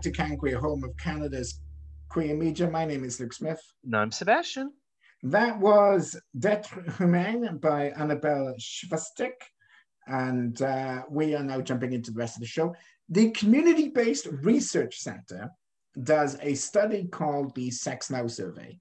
[0.03, 1.61] back to Queer, home of Canada's
[2.09, 2.69] queer media.
[2.69, 3.61] My name is Luke Smith.
[3.85, 4.73] No, I'm Sebastian.
[5.23, 9.35] That was D'être Humain by Annabelle Schwastik.
[10.09, 12.75] And uh, we are now jumping into the rest of the show.
[13.11, 15.51] The Community Based Research Center
[16.03, 18.81] does a study called the Sex Now Survey.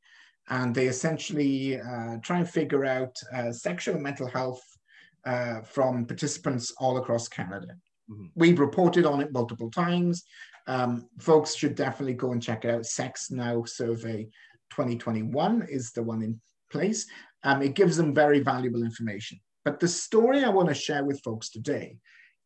[0.50, 4.64] And they essentially uh, try and figure out uh, sexual and mental health
[5.26, 7.76] uh, from participants all across Canada.
[8.10, 8.32] Mhm.
[8.36, 10.24] We've reported on it multiple times.
[10.68, 12.86] Um, folks should definitely go and check it out.
[12.86, 14.28] Sex Now Survey
[14.72, 16.40] 2021 is the one in
[16.72, 17.08] place.
[17.44, 19.40] Um, it gives them very valuable information.
[19.66, 21.98] But the story I want to share with folks today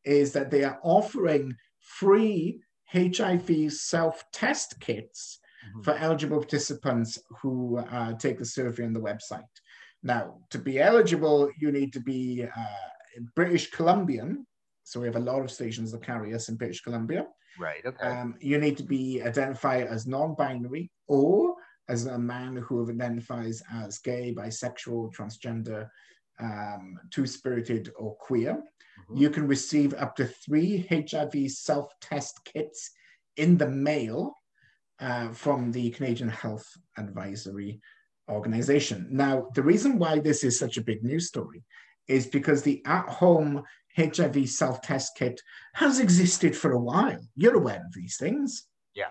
[0.03, 2.59] is that they are offering free
[2.91, 5.83] HIV self test kits Mhm.
[5.83, 9.43] for eligible participants who uh, take the survey on the website.
[10.03, 14.45] Now, to be eligible, you need to be uh, British Columbian.
[14.83, 17.25] So we have a lot of stations that carry us in British Columbia.
[17.59, 17.85] Right.
[17.85, 18.05] Okay.
[18.05, 21.55] Um, you need to be identified as non-binary or
[21.87, 25.87] as a man who identifies as gay, bisexual, transgender,
[26.39, 28.61] um, two-spirited, or queer.
[29.09, 29.19] Mhm.
[29.19, 32.91] You can receive up to three HIV self-test kits
[33.37, 34.37] in the mail
[34.99, 37.81] uh, from the Canadian Health Advisory
[38.29, 39.07] Organization.
[39.11, 41.63] Now, the reason why this is such a big news story
[42.07, 43.63] is because the at home
[43.95, 45.41] HIV self test kit
[45.73, 47.19] has existed for a while.
[47.35, 48.67] You're aware of these things.
[48.93, 49.09] Yeah.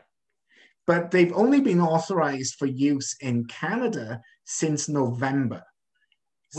[0.87, 5.63] But they've only been authorized for use in Canada since November.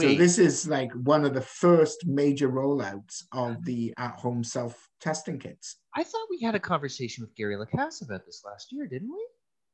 [0.02, 4.90] So this is like one of the first major rollouts of the at home self
[5.00, 5.78] testing kits.
[5.96, 9.26] I thought we had a conversation with Gary Lacasse about this last year, didn't we?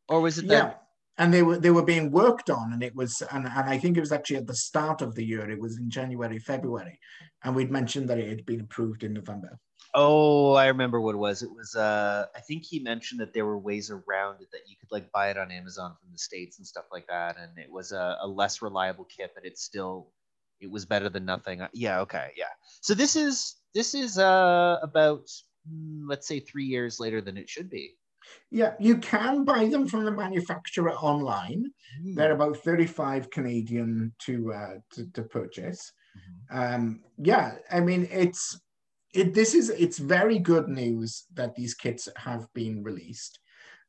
[0.09, 0.83] Or was it that?
[1.21, 3.93] And they were they were being worked on, and it was and, and I think
[3.95, 5.49] it was actually at the start of the year.
[5.49, 6.97] It was in January, February,
[7.43, 9.51] and we'd mentioned that it had been approved in November.
[9.93, 11.43] Oh, I remember what it was.
[11.43, 14.75] It was uh I think he mentioned that there were ways around it that you
[14.79, 17.37] could like buy it on Amazon from the States and stuff like that.
[17.37, 20.11] And it was a, a less reliable kit, but it's still
[20.61, 21.61] it was better than nothing.
[21.61, 22.53] Uh, Yeah, okay, yeah.
[22.81, 25.25] So this is this is uh about
[25.69, 27.97] mm, let's say three years later than it should be.
[28.49, 31.71] Yeah, you can buy them from the manufacturer online.
[32.01, 32.15] Hmm.
[32.15, 35.91] They're about 35 Canadian to uh, to, to purchase.
[36.17, 36.75] Mhm.
[36.75, 38.59] Um, yeah, I mean it's
[39.13, 39.33] it.
[39.33, 43.39] This is it's very good news that these kits have been released,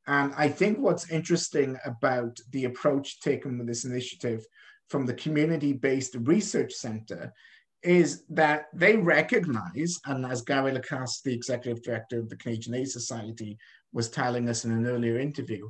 [0.06, 4.44] and I think what's interesting about the approach taken with this initiative
[4.88, 7.32] from the community-based research center
[7.82, 12.92] is that they recognize, and as Gary Lacasse, the executive director of the Canadian AIDS
[12.92, 13.58] Society,
[13.92, 15.68] was telling us in an earlier interview,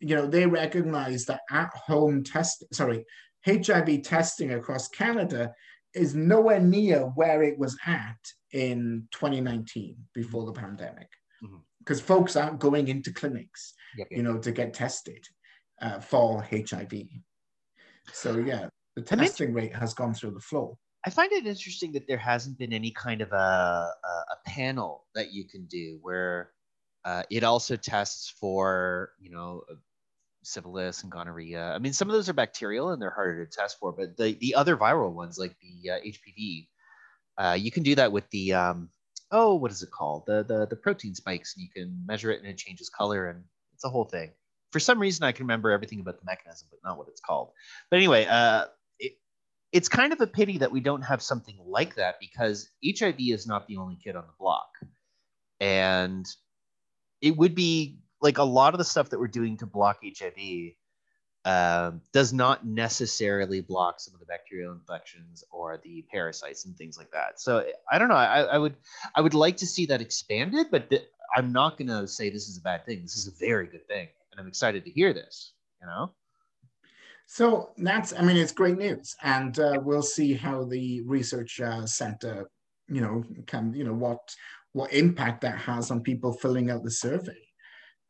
[0.00, 3.04] you know, they recognize that at-home test, sorry,
[3.46, 5.52] HIV testing across Canada
[5.94, 8.18] is nowhere near where it was at
[8.52, 11.08] in 2019 before the pandemic.
[11.42, 11.62] Mhm.
[11.78, 15.26] Because folks aren't going into clinics, Yep, you know, to get tested
[15.80, 17.22] uh, for HIV.
[18.12, 20.76] So yeah, the testing rate has gone through the floor.
[21.06, 23.34] I find it interesting that there hasn't been any kind of a,
[24.04, 26.52] a, a panel that you can do where
[27.04, 29.74] uh, it also tests for, you know, uh,
[30.42, 31.72] syphilis and gonorrhea.
[31.74, 34.36] I mean, some of those are bacterial and they're harder to test for, but the,
[34.40, 36.68] the other viral ones like the uh, HPV,
[37.38, 38.90] uh, you can do that with the, um,
[39.30, 40.24] oh, what is it called?
[40.26, 41.56] The, the, the protein spikes.
[41.56, 43.44] And you can measure it and it changes color and
[43.74, 44.30] it's a whole thing.
[44.72, 47.50] For some reason, I can remember everything about the mechanism, but not what it's called.
[47.90, 48.66] But anyway, uh,
[48.98, 49.14] it,
[49.72, 53.46] it's kind of a pity that we don't have something like that because HIV is
[53.46, 54.68] not the only kid on the block.
[55.58, 56.26] And
[57.20, 60.72] it would be like a lot of the stuff that we're doing to block HIV
[61.44, 66.98] um, does not necessarily block some of the bacterial infections or the parasites and things
[66.98, 67.40] like that.
[67.40, 68.14] So I don't know.
[68.14, 68.76] I, I would
[69.14, 72.48] I would like to see that expanded, but th- I'm not going to say this
[72.48, 73.02] is a bad thing.
[73.02, 75.52] This is a very good thing, and I'm excited to hear this.
[75.80, 76.12] You know.
[77.26, 81.86] So that's, I mean, it's great news, and uh, we'll see how the research uh,
[81.86, 82.50] center,
[82.90, 84.34] you know, can, you know, what
[84.72, 87.40] what impact that has on people filling out the survey.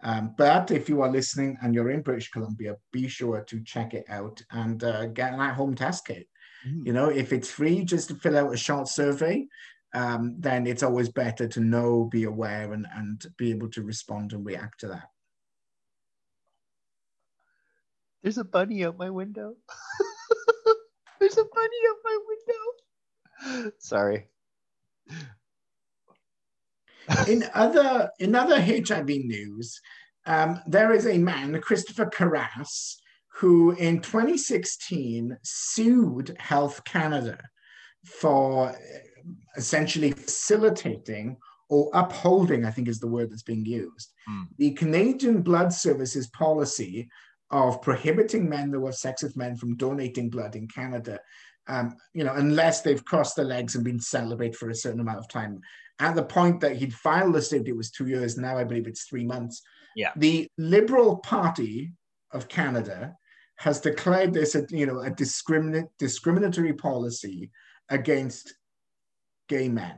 [0.02, 3.92] Um, but if you are listening and you're in British Columbia, be sure to check
[3.94, 6.26] it out and uh, get an at-home test kit.
[6.66, 6.86] Mhm.
[6.86, 9.46] You know, if it's free, just to fill out a short survey,
[9.94, 14.32] um, then it's always better to know, be aware, and and be able to respond
[14.32, 15.08] and react to that.
[18.22, 19.56] There's a bunny out my window.
[21.20, 23.72] There's a bunny out my window.
[23.78, 24.28] Sorry.
[27.26, 29.80] In other in other HIV news,
[30.26, 32.96] um, there is a man, Christopher Karas,
[33.34, 37.38] who in 2016 sued Health Canada
[38.04, 38.74] for uh,
[39.56, 41.36] essentially facilitating
[41.68, 44.42] or upholding, I think is the word that's being used, Hmm.
[44.58, 47.08] the Canadian Blood Services policy
[47.50, 51.18] of prohibiting men who have sex with men from donating blood in Canada,
[51.68, 55.18] um, you know, unless they've crossed their legs and been celibate for a certain amount
[55.18, 55.60] of time
[56.00, 58.36] at the point that he'd filed the suit, it was two years.
[58.36, 59.62] Now I believe it's three months.
[59.94, 60.12] Yeah.
[60.16, 61.92] The Liberal Party
[62.32, 63.14] of Canada
[63.56, 67.50] has declared this, a, you know, a discriminate discriminatory policy
[67.90, 68.54] against
[69.48, 69.96] gay men.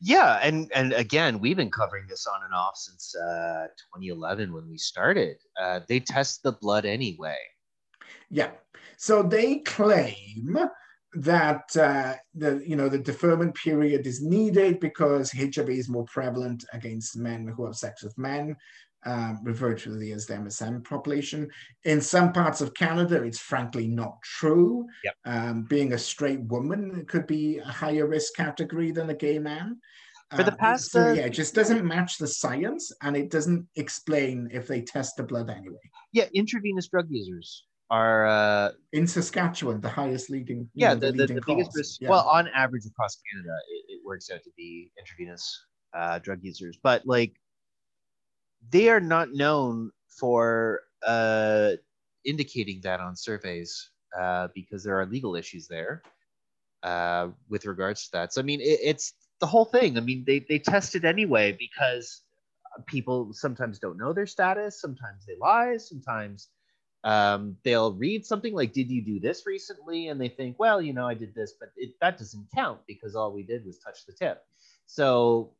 [0.00, 4.68] Yeah, and and again, we've been covering this on and off since uh, 2011 when
[4.68, 5.36] we started.
[5.60, 7.38] Uh, they test the blood anyway.
[8.30, 8.50] Yeah.
[8.96, 10.58] So they claim
[11.14, 16.64] that uh, the you know the deferment period is needed because HIV is more prevalent
[16.72, 18.56] against men who have sex with men,
[19.06, 21.48] um, referred to as the MSM population.
[21.84, 24.86] In some parts of Canada, it's frankly not true.
[25.04, 25.14] Yep.
[25.24, 29.80] Um, being a straight woman could be a higher risk category than a gay man.
[30.36, 33.30] For the Uh, past, so uh, yeah, it just doesn't match the science, and it
[33.30, 35.78] doesn't explain if they test the blood anyway.
[36.12, 40.68] Yeah, intravenous drug users are uh, in Saskatchewan, the highest leading.
[40.74, 42.00] yeah know, the, the, the biggest risk.
[42.00, 42.10] Yeah.
[42.10, 46.78] Well, on average across Canada, it, it works out to be intravenous uh, drug users,
[46.82, 47.34] but like
[48.70, 51.72] they are not known for uh,
[52.24, 56.02] indicating that on surveys uh, because there are legal issues there
[56.82, 58.32] uh, with regards to that.
[58.32, 59.96] So I mean, it, it's the whole thing.
[59.96, 62.22] I mean, they they test it anyway because
[62.86, 66.48] people sometimes don't know their status, sometimes they lie, sometimes
[67.04, 70.92] um, they'll read something like, "Did you do this recently?" and they think, "Well, you
[70.92, 74.04] know, I did this, but it, that doesn't count because all we did was touch
[74.06, 74.44] the tip."
[74.86, 75.52] So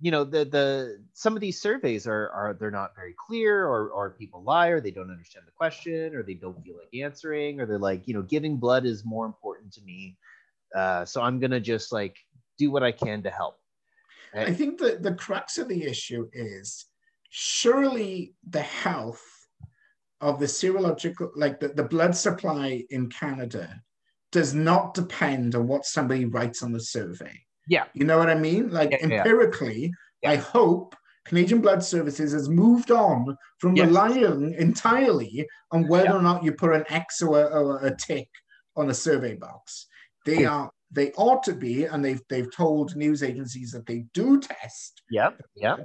[0.00, 3.88] you know the the some of these surveys are are they're not very clear or
[3.88, 7.60] or people lie or they don't understand the question or they don't feel like answering
[7.60, 10.16] or they're like you know giving blood is more important to me
[10.74, 12.16] uh, so i'm gonna just like
[12.58, 13.58] do what i can to help
[14.34, 16.86] I think that the crux of the issue is
[17.30, 19.24] surely the health
[20.20, 23.68] of the serological, like the, the blood supply in Canada,
[24.32, 27.32] does not depend on what somebody writes on the survey.
[27.68, 28.70] yeah You know what I mean?
[28.70, 29.92] Like Yeah, empirically,
[30.22, 30.30] Yeah.
[30.32, 30.94] I hope
[31.26, 33.86] Canadian Blood Services has moved on from Yes.
[33.88, 36.16] relying entirely on whether Yeah.
[36.18, 38.28] or not you put an X or a, or a tick
[38.76, 39.86] on a survey box.
[40.24, 44.38] They are they ought to be, and they've they've told news agencies that they do
[44.40, 45.02] test.
[45.10, 45.76] yeah yeah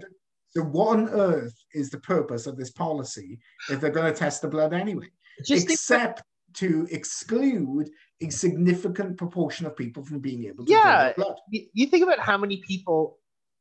[0.52, 3.40] So what on earth is the purpose of this policy
[3.70, 5.08] if they're going to test the blood anyway?
[5.46, 6.22] just think- Except
[6.56, 7.90] to exclude
[8.22, 11.14] a significant proportion of people from being able to Yeah.
[11.14, 11.36] blood.
[11.50, 13.18] you think about how many people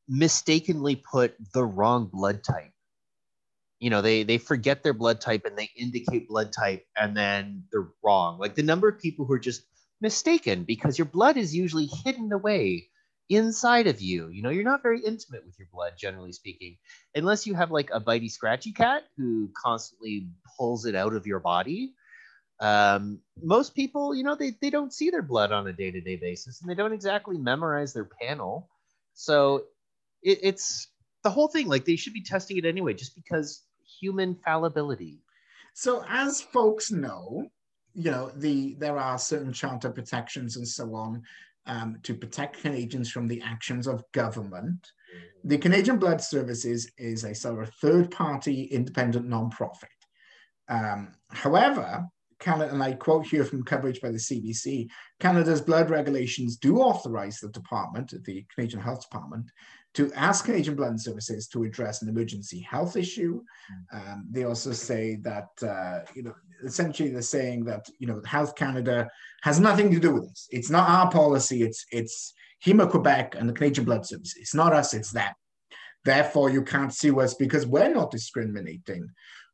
[0.09, 2.73] mistakenly put the wrong blood type
[3.79, 7.63] you know they they forget their blood type and they indicate blood type and then
[7.71, 9.63] they're wrong like the number of people who are just
[10.01, 12.89] mistaken because your blood is usually hidden away
[13.31, 14.29] inside of you.
[14.29, 16.77] You know you're not very intimate with your blood generally speaking
[17.15, 20.29] unless you have like a bitey scratchy cat who constantly
[20.59, 21.95] pulls it out of your body.
[22.59, 26.61] Um, most people you know they, they don't see their blood on a day-to-day basis
[26.61, 28.69] and they don't exactly memorize their panel.
[29.15, 29.65] So
[30.23, 30.89] it, it's
[31.23, 33.63] the whole thing like they should be testing it anyway just because
[34.01, 35.21] human fallibility.
[35.73, 37.49] So as folks know,
[37.95, 41.23] you know, the there are certain charter protections and so on
[41.67, 44.91] um, to protect Canadians from the actions of government.
[45.45, 49.89] The Canadian Blood Services is a sort of third-party independent non-profit.
[50.69, 52.07] Um, however,
[52.41, 54.89] Canada, and I quote here from coverage by the CBC,
[55.21, 59.51] Canada's blood regulations do authorize the department, the Canadian Health Department,
[59.95, 63.43] to ask Canadian Blood Services to address an emergency health issue.
[63.93, 66.35] Um, they also say that, uh, you know,
[66.65, 69.09] essentially they're saying that, you know, Health Canada
[69.43, 70.49] has nothing to do with this.
[70.51, 71.63] It's not our policy.
[71.63, 72.33] It's it's
[72.65, 74.35] Héma-Québec and the Canadian Blood Service.
[74.37, 74.95] It's not us.
[74.95, 75.33] It's them.
[76.05, 79.09] Therefore, you can't sue us because we're not discriminating.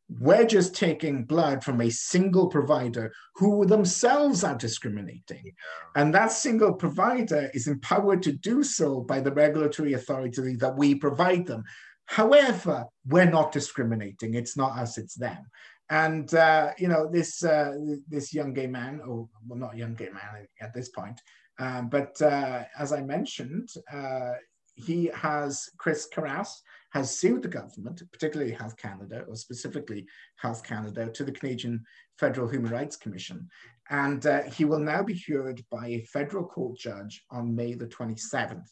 [0.08, 5.52] We're just taking blood from a single provider who themselves are discriminating.
[5.96, 10.94] And that single provider is empowered to do so by the regulatory authority that we
[10.94, 11.64] provide them.
[12.06, 14.34] However, we're not discriminating.
[14.34, 15.44] It's not us, it's them.
[15.88, 17.74] And uh, you know this uh,
[18.08, 21.20] this young gay man, or well, not young gay man at this point,
[21.58, 24.32] um, but uh, as I mentioned, uh,
[24.74, 26.48] he has Chris Karas
[26.90, 30.06] has sued the government, particularly Health Canada, or specifically
[30.36, 31.84] Health Canada, to the Canadian
[32.18, 33.48] Federal Human Rights Commission,
[33.90, 37.86] and uh, he will now be heard by a federal court judge on May the
[37.86, 38.68] 27th.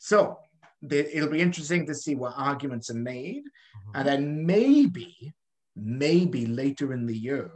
[0.00, 0.38] So
[0.88, 3.44] it'll be interesting to see what arguments are made,
[3.94, 5.34] and then maybe,
[5.80, 7.50] maybe later in the year,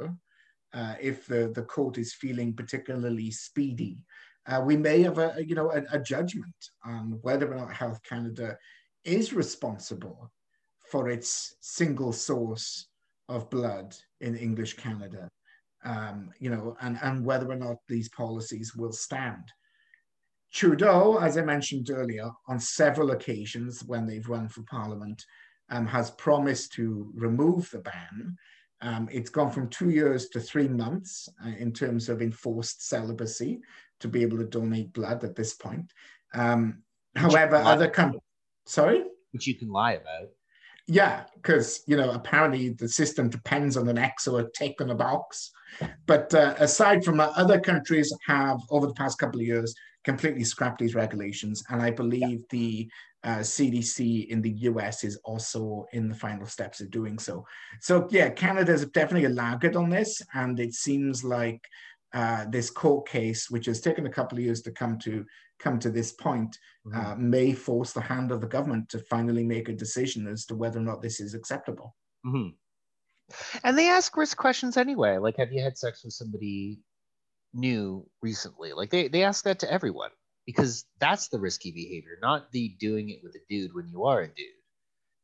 [0.74, 3.98] uh, if the, the court is feeling particularly speedy,
[4.46, 6.54] uh, we may have a you know a, a judgment
[6.84, 8.56] on whether or not Health Canada
[9.04, 10.30] is responsible
[10.90, 12.88] for its single source
[13.28, 15.28] of blood in English Canada,
[15.84, 19.44] um, you know, and, and whether or not these policies will stand.
[20.52, 25.24] Trudeau, as I mentioned earlier, on several occasions when they've run for Parliament,
[25.72, 28.36] um, has promised to remove the ban.
[28.82, 33.60] Um, it's gone from two years to three months uh, in terms of enforced celibacy
[34.00, 35.90] to be able to donate blood at this point.
[36.34, 36.82] Um,
[37.16, 38.22] however, other countries,
[38.66, 39.04] sorry?
[39.32, 40.24] which you can lie about
[40.88, 44.90] Yeah, because you know apparently the system depends on an X or a tick on
[44.90, 45.50] a box.
[46.06, 49.74] But uh, aside from that, other countries have over the past couple of years
[50.04, 52.90] completely scrapped these regulations, and I believe the
[53.24, 57.46] uh, CDC in the US is also in the final steps of doing so.
[57.80, 61.64] So yeah, Canada is definitely a laggard on this, and it seems like
[62.14, 65.24] uh, this court case, which has taken a couple of years to come to
[65.58, 66.58] come to this point,
[66.92, 70.56] uh, may force the hand of the government to finally make a decision as to
[70.56, 71.94] whether or not this is acceptable.
[72.24, 72.48] hmm
[73.62, 75.18] And they ask risk questions anyway.
[75.18, 76.80] Like, have you had sex with somebody
[77.54, 78.72] new recently?
[78.72, 80.10] Like, they, they ask that to everyone
[80.46, 84.22] because that's the risky behavior, not the doing it with a dude when you are
[84.22, 84.46] a dude.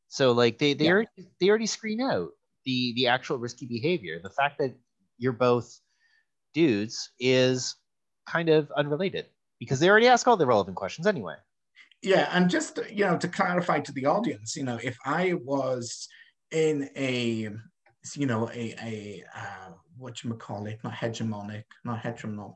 [0.07, 0.91] So, like, they they Yeah.
[0.91, 1.09] already
[1.39, 2.29] they already screen out
[2.65, 4.19] the the actual risky behavior.
[4.21, 4.75] The fact that
[5.17, 5.79] you're both
[6.53, 7.75] dudes is
[8.27, 9.27] kind of unrelated
[9.59, 11.35] because they already ask all the relevant questions anyway.
[12.01, 16.07] Yeah, and just you know to clarify to the audience, you know, if I was
[16.51, 17.49] in a
[18.15, 22.55] you know a a uh, what you call it, not hegemonic, not heteronomic,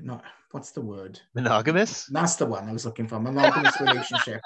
[0.00, 1.20] not what's the word?
[1.34, 2.06] Monogamous?
[2.06, 3.18] That's the one I was looking for.
[3.20, 4.40] Monogamous relationship.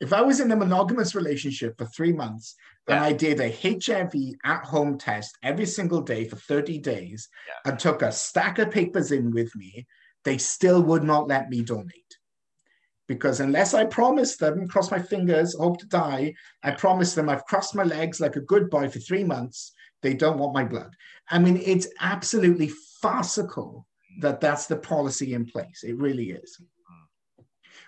[0.00, 2.54] If I was in a monogamous relationship for three months
[2.88, 3.04] and Yeah.
[3.04, 4.12] I did a HIV
[4.44, 7.70] at home test every single day for 30 days Yeah.
[7.70, 9.86] and took a stack of papers in with me,
[10.24, 12.05] they still would not let me donate.
[13.08, 17.44] Because unless I promise them, cross my fingers, hope to die, I promise them I've
[17.44, 20.94] crossed my legs like a good boy for three months, they don't want my blood.
[21.30, 23.86] I mean, it's absolutely farcical
[24.20, 25.84] that that's the policy in place.
[25.84, 26.60] It really is.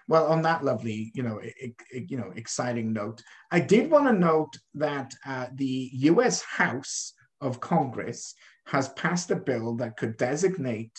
[0.07, 4.07] Well, on that lovely, you know, e- e- you know, exciting note, I did want
[4.07, 6.43] to note that uh, the U.S.
[6.43, 8.35] House of Congress
[8.66, 10.93] has passed a bill that could designate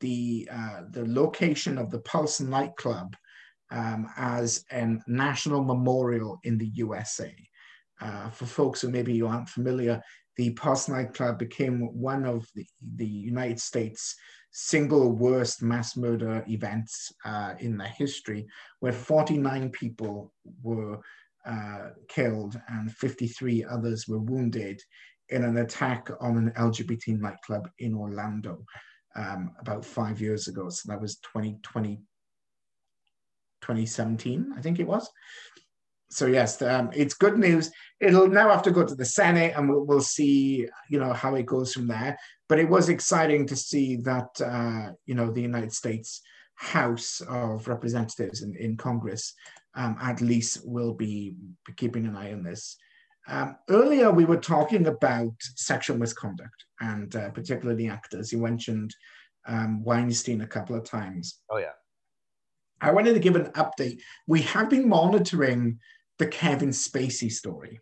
[0.00, 3.14] the uh, the location of the Pulse nightclub
[3.70, 7.34] um, as a national memorial in the USA.
[8.00, 10.02] Uh, for folks who maybe you aren't familiar,
[10.36, 12.66] the Pulse nightclub became one of the,
[12.96, 14.16] the United States
[14.52, 18.46] single worst mass murder events uh, in the history,
[18.80, 20.98] where 49 people were
[21.46, 24.80] uh, killed and 53 others were wounded
[25.28, 28.64] in an attack on an LGBT nightclub in Orlando
[29.16, 30.68] um, about five years ago.
[30.68, 32.00] So that was 2020,
[33.60, 35.08] 2017, I think it was.
[36.10, 37.70] So yes, um, it's good news.
[38.00, 41.36] It'll now have to go to the Senate, and we'll, we'll see, you know, how
[41.36, 42.18] it goes from there.
[42.48, 46.20] But it was exciting to see that, uh, you know, the United States
[46.56, 49.34] House of Representatives in, in Congress
[49.74, 51.34] um, at least will be
[51.76, 52.76] keeping an eye on this.
[53.28, 58.32] Um, earlier, we were talking about sexual misconduct and uh, particularly actors.
[58.32, 58.94] You mentioned
[59.46, 61.40] um, Weinstein a couple of times.
[61.50, 61.72] Oh yeah.
[62.80, 64.00] I wanted to give an update.
[64.26, 65.78] We have been monitoring
[66.18, 67.80] the Kevin Spacey story.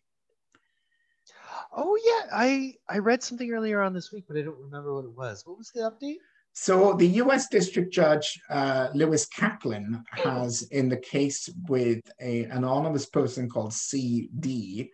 [1.76, 2.30] Oh yeah.
[2.32, 5.42] I I read something earlier on this week, but I don't remember what it was.
[5.46, 6.16] What was the update?
[6.52, 7.48] So the U.S.
[7.48, 14.90] District Judge uh, Lewis Kaplan has, in the case with a anonymous person called C.D.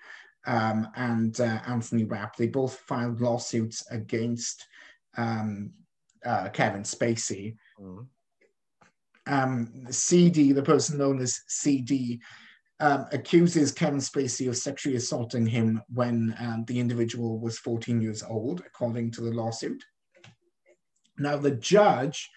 [0.46, 4.66] Um, and uh, Anthony Rapp, they both filed lawsuits against
[5.16, 5.70] um,
[6.26, 7.56] uh, Kevin Spacey.
[7.80, 8.08] Mhm.
[9.26, 12.20] Um, CD, the person known as CD,
[12.80, 18.22] um, accuses Kevin Spacey of sexually assaulting him when um, the individual was 14 years
[18.22, 19.82] old, according to the lawsuit.
[21.16, 22.28] Now, the judge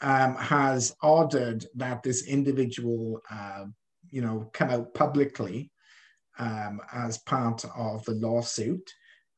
[0.00, 3.66] um, has ordered that this individual, uh,
[4.10, 5.70] you know, come out publicly
[6.38, 8.90] um, as part of the lawsuit.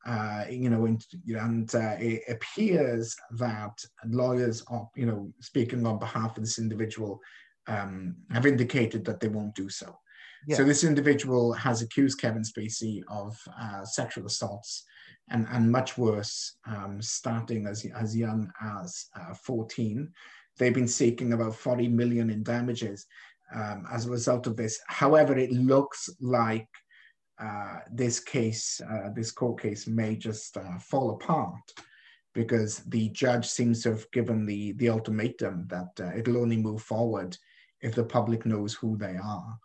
[0.05, 3.73] Uh, you know, and, and uh, it appears that
[4.05, 7.19] lawyers are, you know, speaking on behalf of this individual,
[7.67, 9.97] um, have indicated that they won't do so.
[10.57, 14.85] So this individual has accused Kevin Spacey of uh, sexual assaults
[15.29, 20.07] and, and much worse, um, starting as, as young as uh, 14.
[20.57, 23.07] They've been seeking about 40 million in damages
[23.55, 24.79] um, as a result of this.
[24.87, 26.67] However, it looks like
[27.39, 31.73] uh, this case, uh, this court case may just uh, fall apart
[32.33, 36.81] because the judge seems to have given the, the ultimatum that uh, it'll only move
[36.81, 37.37] forward
[37.81, 39.57] if the public knows who they are.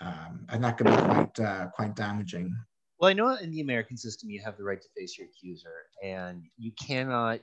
[0.00, 2.54] Um, and that can be quite, uh, quite damaging.
[2.98, 5.86] Well, I know in the American system you have the right to face your accuser,
[6.02, 7.40] and you cannot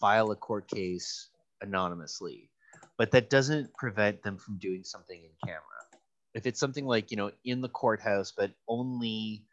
[0.00, 1.30] file a court case
[1.62, 2.50] anonymously,
[2.98, 5.60] but that doesn't prevent them from doing something in camera.
[6.34, 9.44] If it's something like you know in the courthouse, but only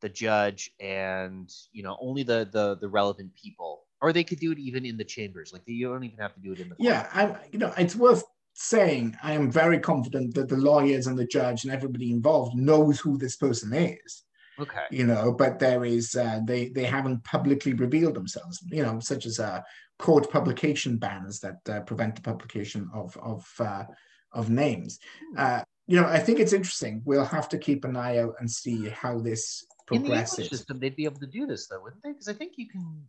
[0.00, 4.52] the judge and you know only the the the relevant people, or they could do
[4.52, 5.52] it even in the chambers.
[5.52, 7.96] Like you don't even have to do it in the Yeah, I, you know, it's
[7.96, 8.24] worth
[8.54, 13.00] saying I am very confident that the lawyers and the judge and everybody involved knows
[13.00, 14.22] who this person is.
[14.58, 14.84] Okay.
[14.90, 18.62] You know, but there is uh, they they haven't publicly revealed themselves.
[18.70, 19.60] You know, such as uh,
[19.98, 23.84] court publication bans that uh, prevent the publication of of uh,
[24.32, 24.98] of names.
[25.36, 27.02] Uh, you know, I think it's interesting.
[27.04, 29.98] We'll have to keep an eye out and see how this progresses.
[29.98, 32.12] In the English system, they'd be able to do this though, wouldn't they?
[32.12, 33.02] Because I think you can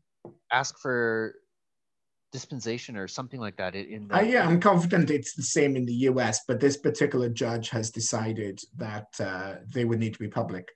[0.51, 1.35] ask for
[2.31, 5.85] dispensation or something like that in- the Uh, yeah, I'm confident it's the same in
[5.85, 10.27] the US, but this particular judge has decided that uh, they would need to be
[10.27, 10.67] public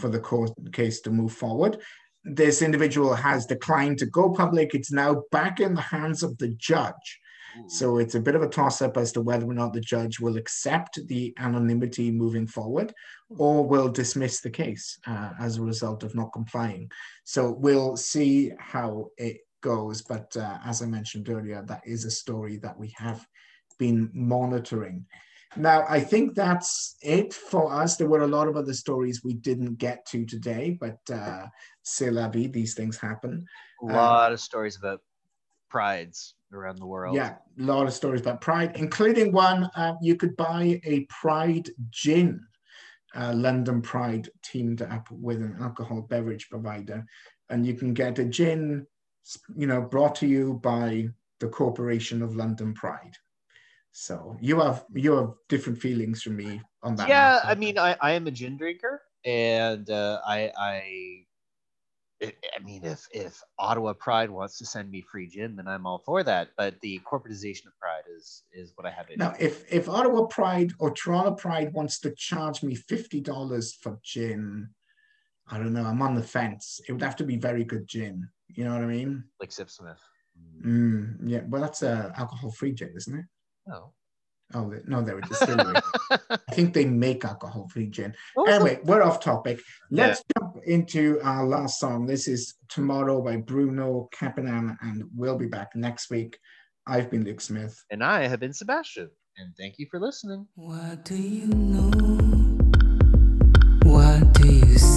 [0.00, 1.76] for the court case to move forward.
[2.24, 4.74] This individual has declined to go public.
[4.74, 7.19] It's now back in the hands of the judge.
[7.66, 10.20] So it's a bit of a toss up as to whether or not the judge
[10.20, 12.92] will accept the anonymity moving forward
[13.28, 16.90] or will dismiss the case uh, as a result of not complying.
[17.24, 20.02] So we'll see how it goes.
[20.02, 23.26] But uh, as I mentioned earlier, that is a story that we have
[23.78, 25.06] been monitoring.
[25.56, 27.96] Now, I think that's it for us.
[27.96, 31.46] There were a lot of other stories we didn't get to today, but uh,
[31.82, 33.44] c'est la vie, these things happen.
[33.82, 35.00] A lot of stories about
[35.70, 37.16] prides around the world.
[37.16, 41.70] Yeah, a lot of stories about Pride, including one uh, you could buy a Pride
[41.90, 42.40] gin.
[43.14, 47.04] Uh, London Pride teamed up with an alcohol beverage provider,
[47.48, 48.86] and you can get a gin,
[49.56, 51.08] you know, brought to you by
[51.40, 53.16] the Corporation of London Pride.
[53.92, 57.08] So you have you have different feelings from me on that.
[57.08, 57.40] Yeah.
[57.44, 61.26] I mean, I, I am a gin drinker, and uh, I I
[62.22, 65.86] I I mean, if if Ottawa Pride wants to send me free gin, then I'm
[65.86, 66.50] all for that.
[66.56, 69.06] But the corporatization of Pride is is what I have.
[69.08, 69.16] To.
[69.16, 73.98] Now, if if Ottawa Pride or Toronto Pride wants to charge me fifty dollars for
[74.02, 74.68] gin,
[75.48, 75.84] I don't know.
[75.84, 76.80] I'm on the fence.
[76.88, 78.28] It would have to be very good gin.
[78.48, 79.24] You know what I mean?
[79.40, 79.98] like Sipsmith.
[80.64, 81.42] Mm, yeah.
[81.48, 83.24] Well, that's a alcohol-free gin, isn't it?
[83.66, 83.92] No.
[84.54, 85.76] Oh they- no, they're a distillery.
[86.10, 88.14] I think they make alcohol-free gin.
[88.34, 88.52] What oh.
[88.52, 89.60] was Anyway, we're off topic.
[89.90, 92.06] Let's jump into our last song.
[92.06, 96.38] This is Tomorrow by Bruno Capinan, and we'll be back next week.
[96.86, 97.84] I've been Luke Smith.
[97.90, 100.46] and I have been Sebastian, and thank you for listening.
[100.54, 101.90] What do you know?
[103.84, 104.89] What do you see?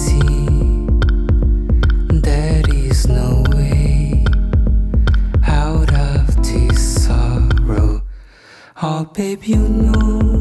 [8.86, 10.33] Oh, babe, you know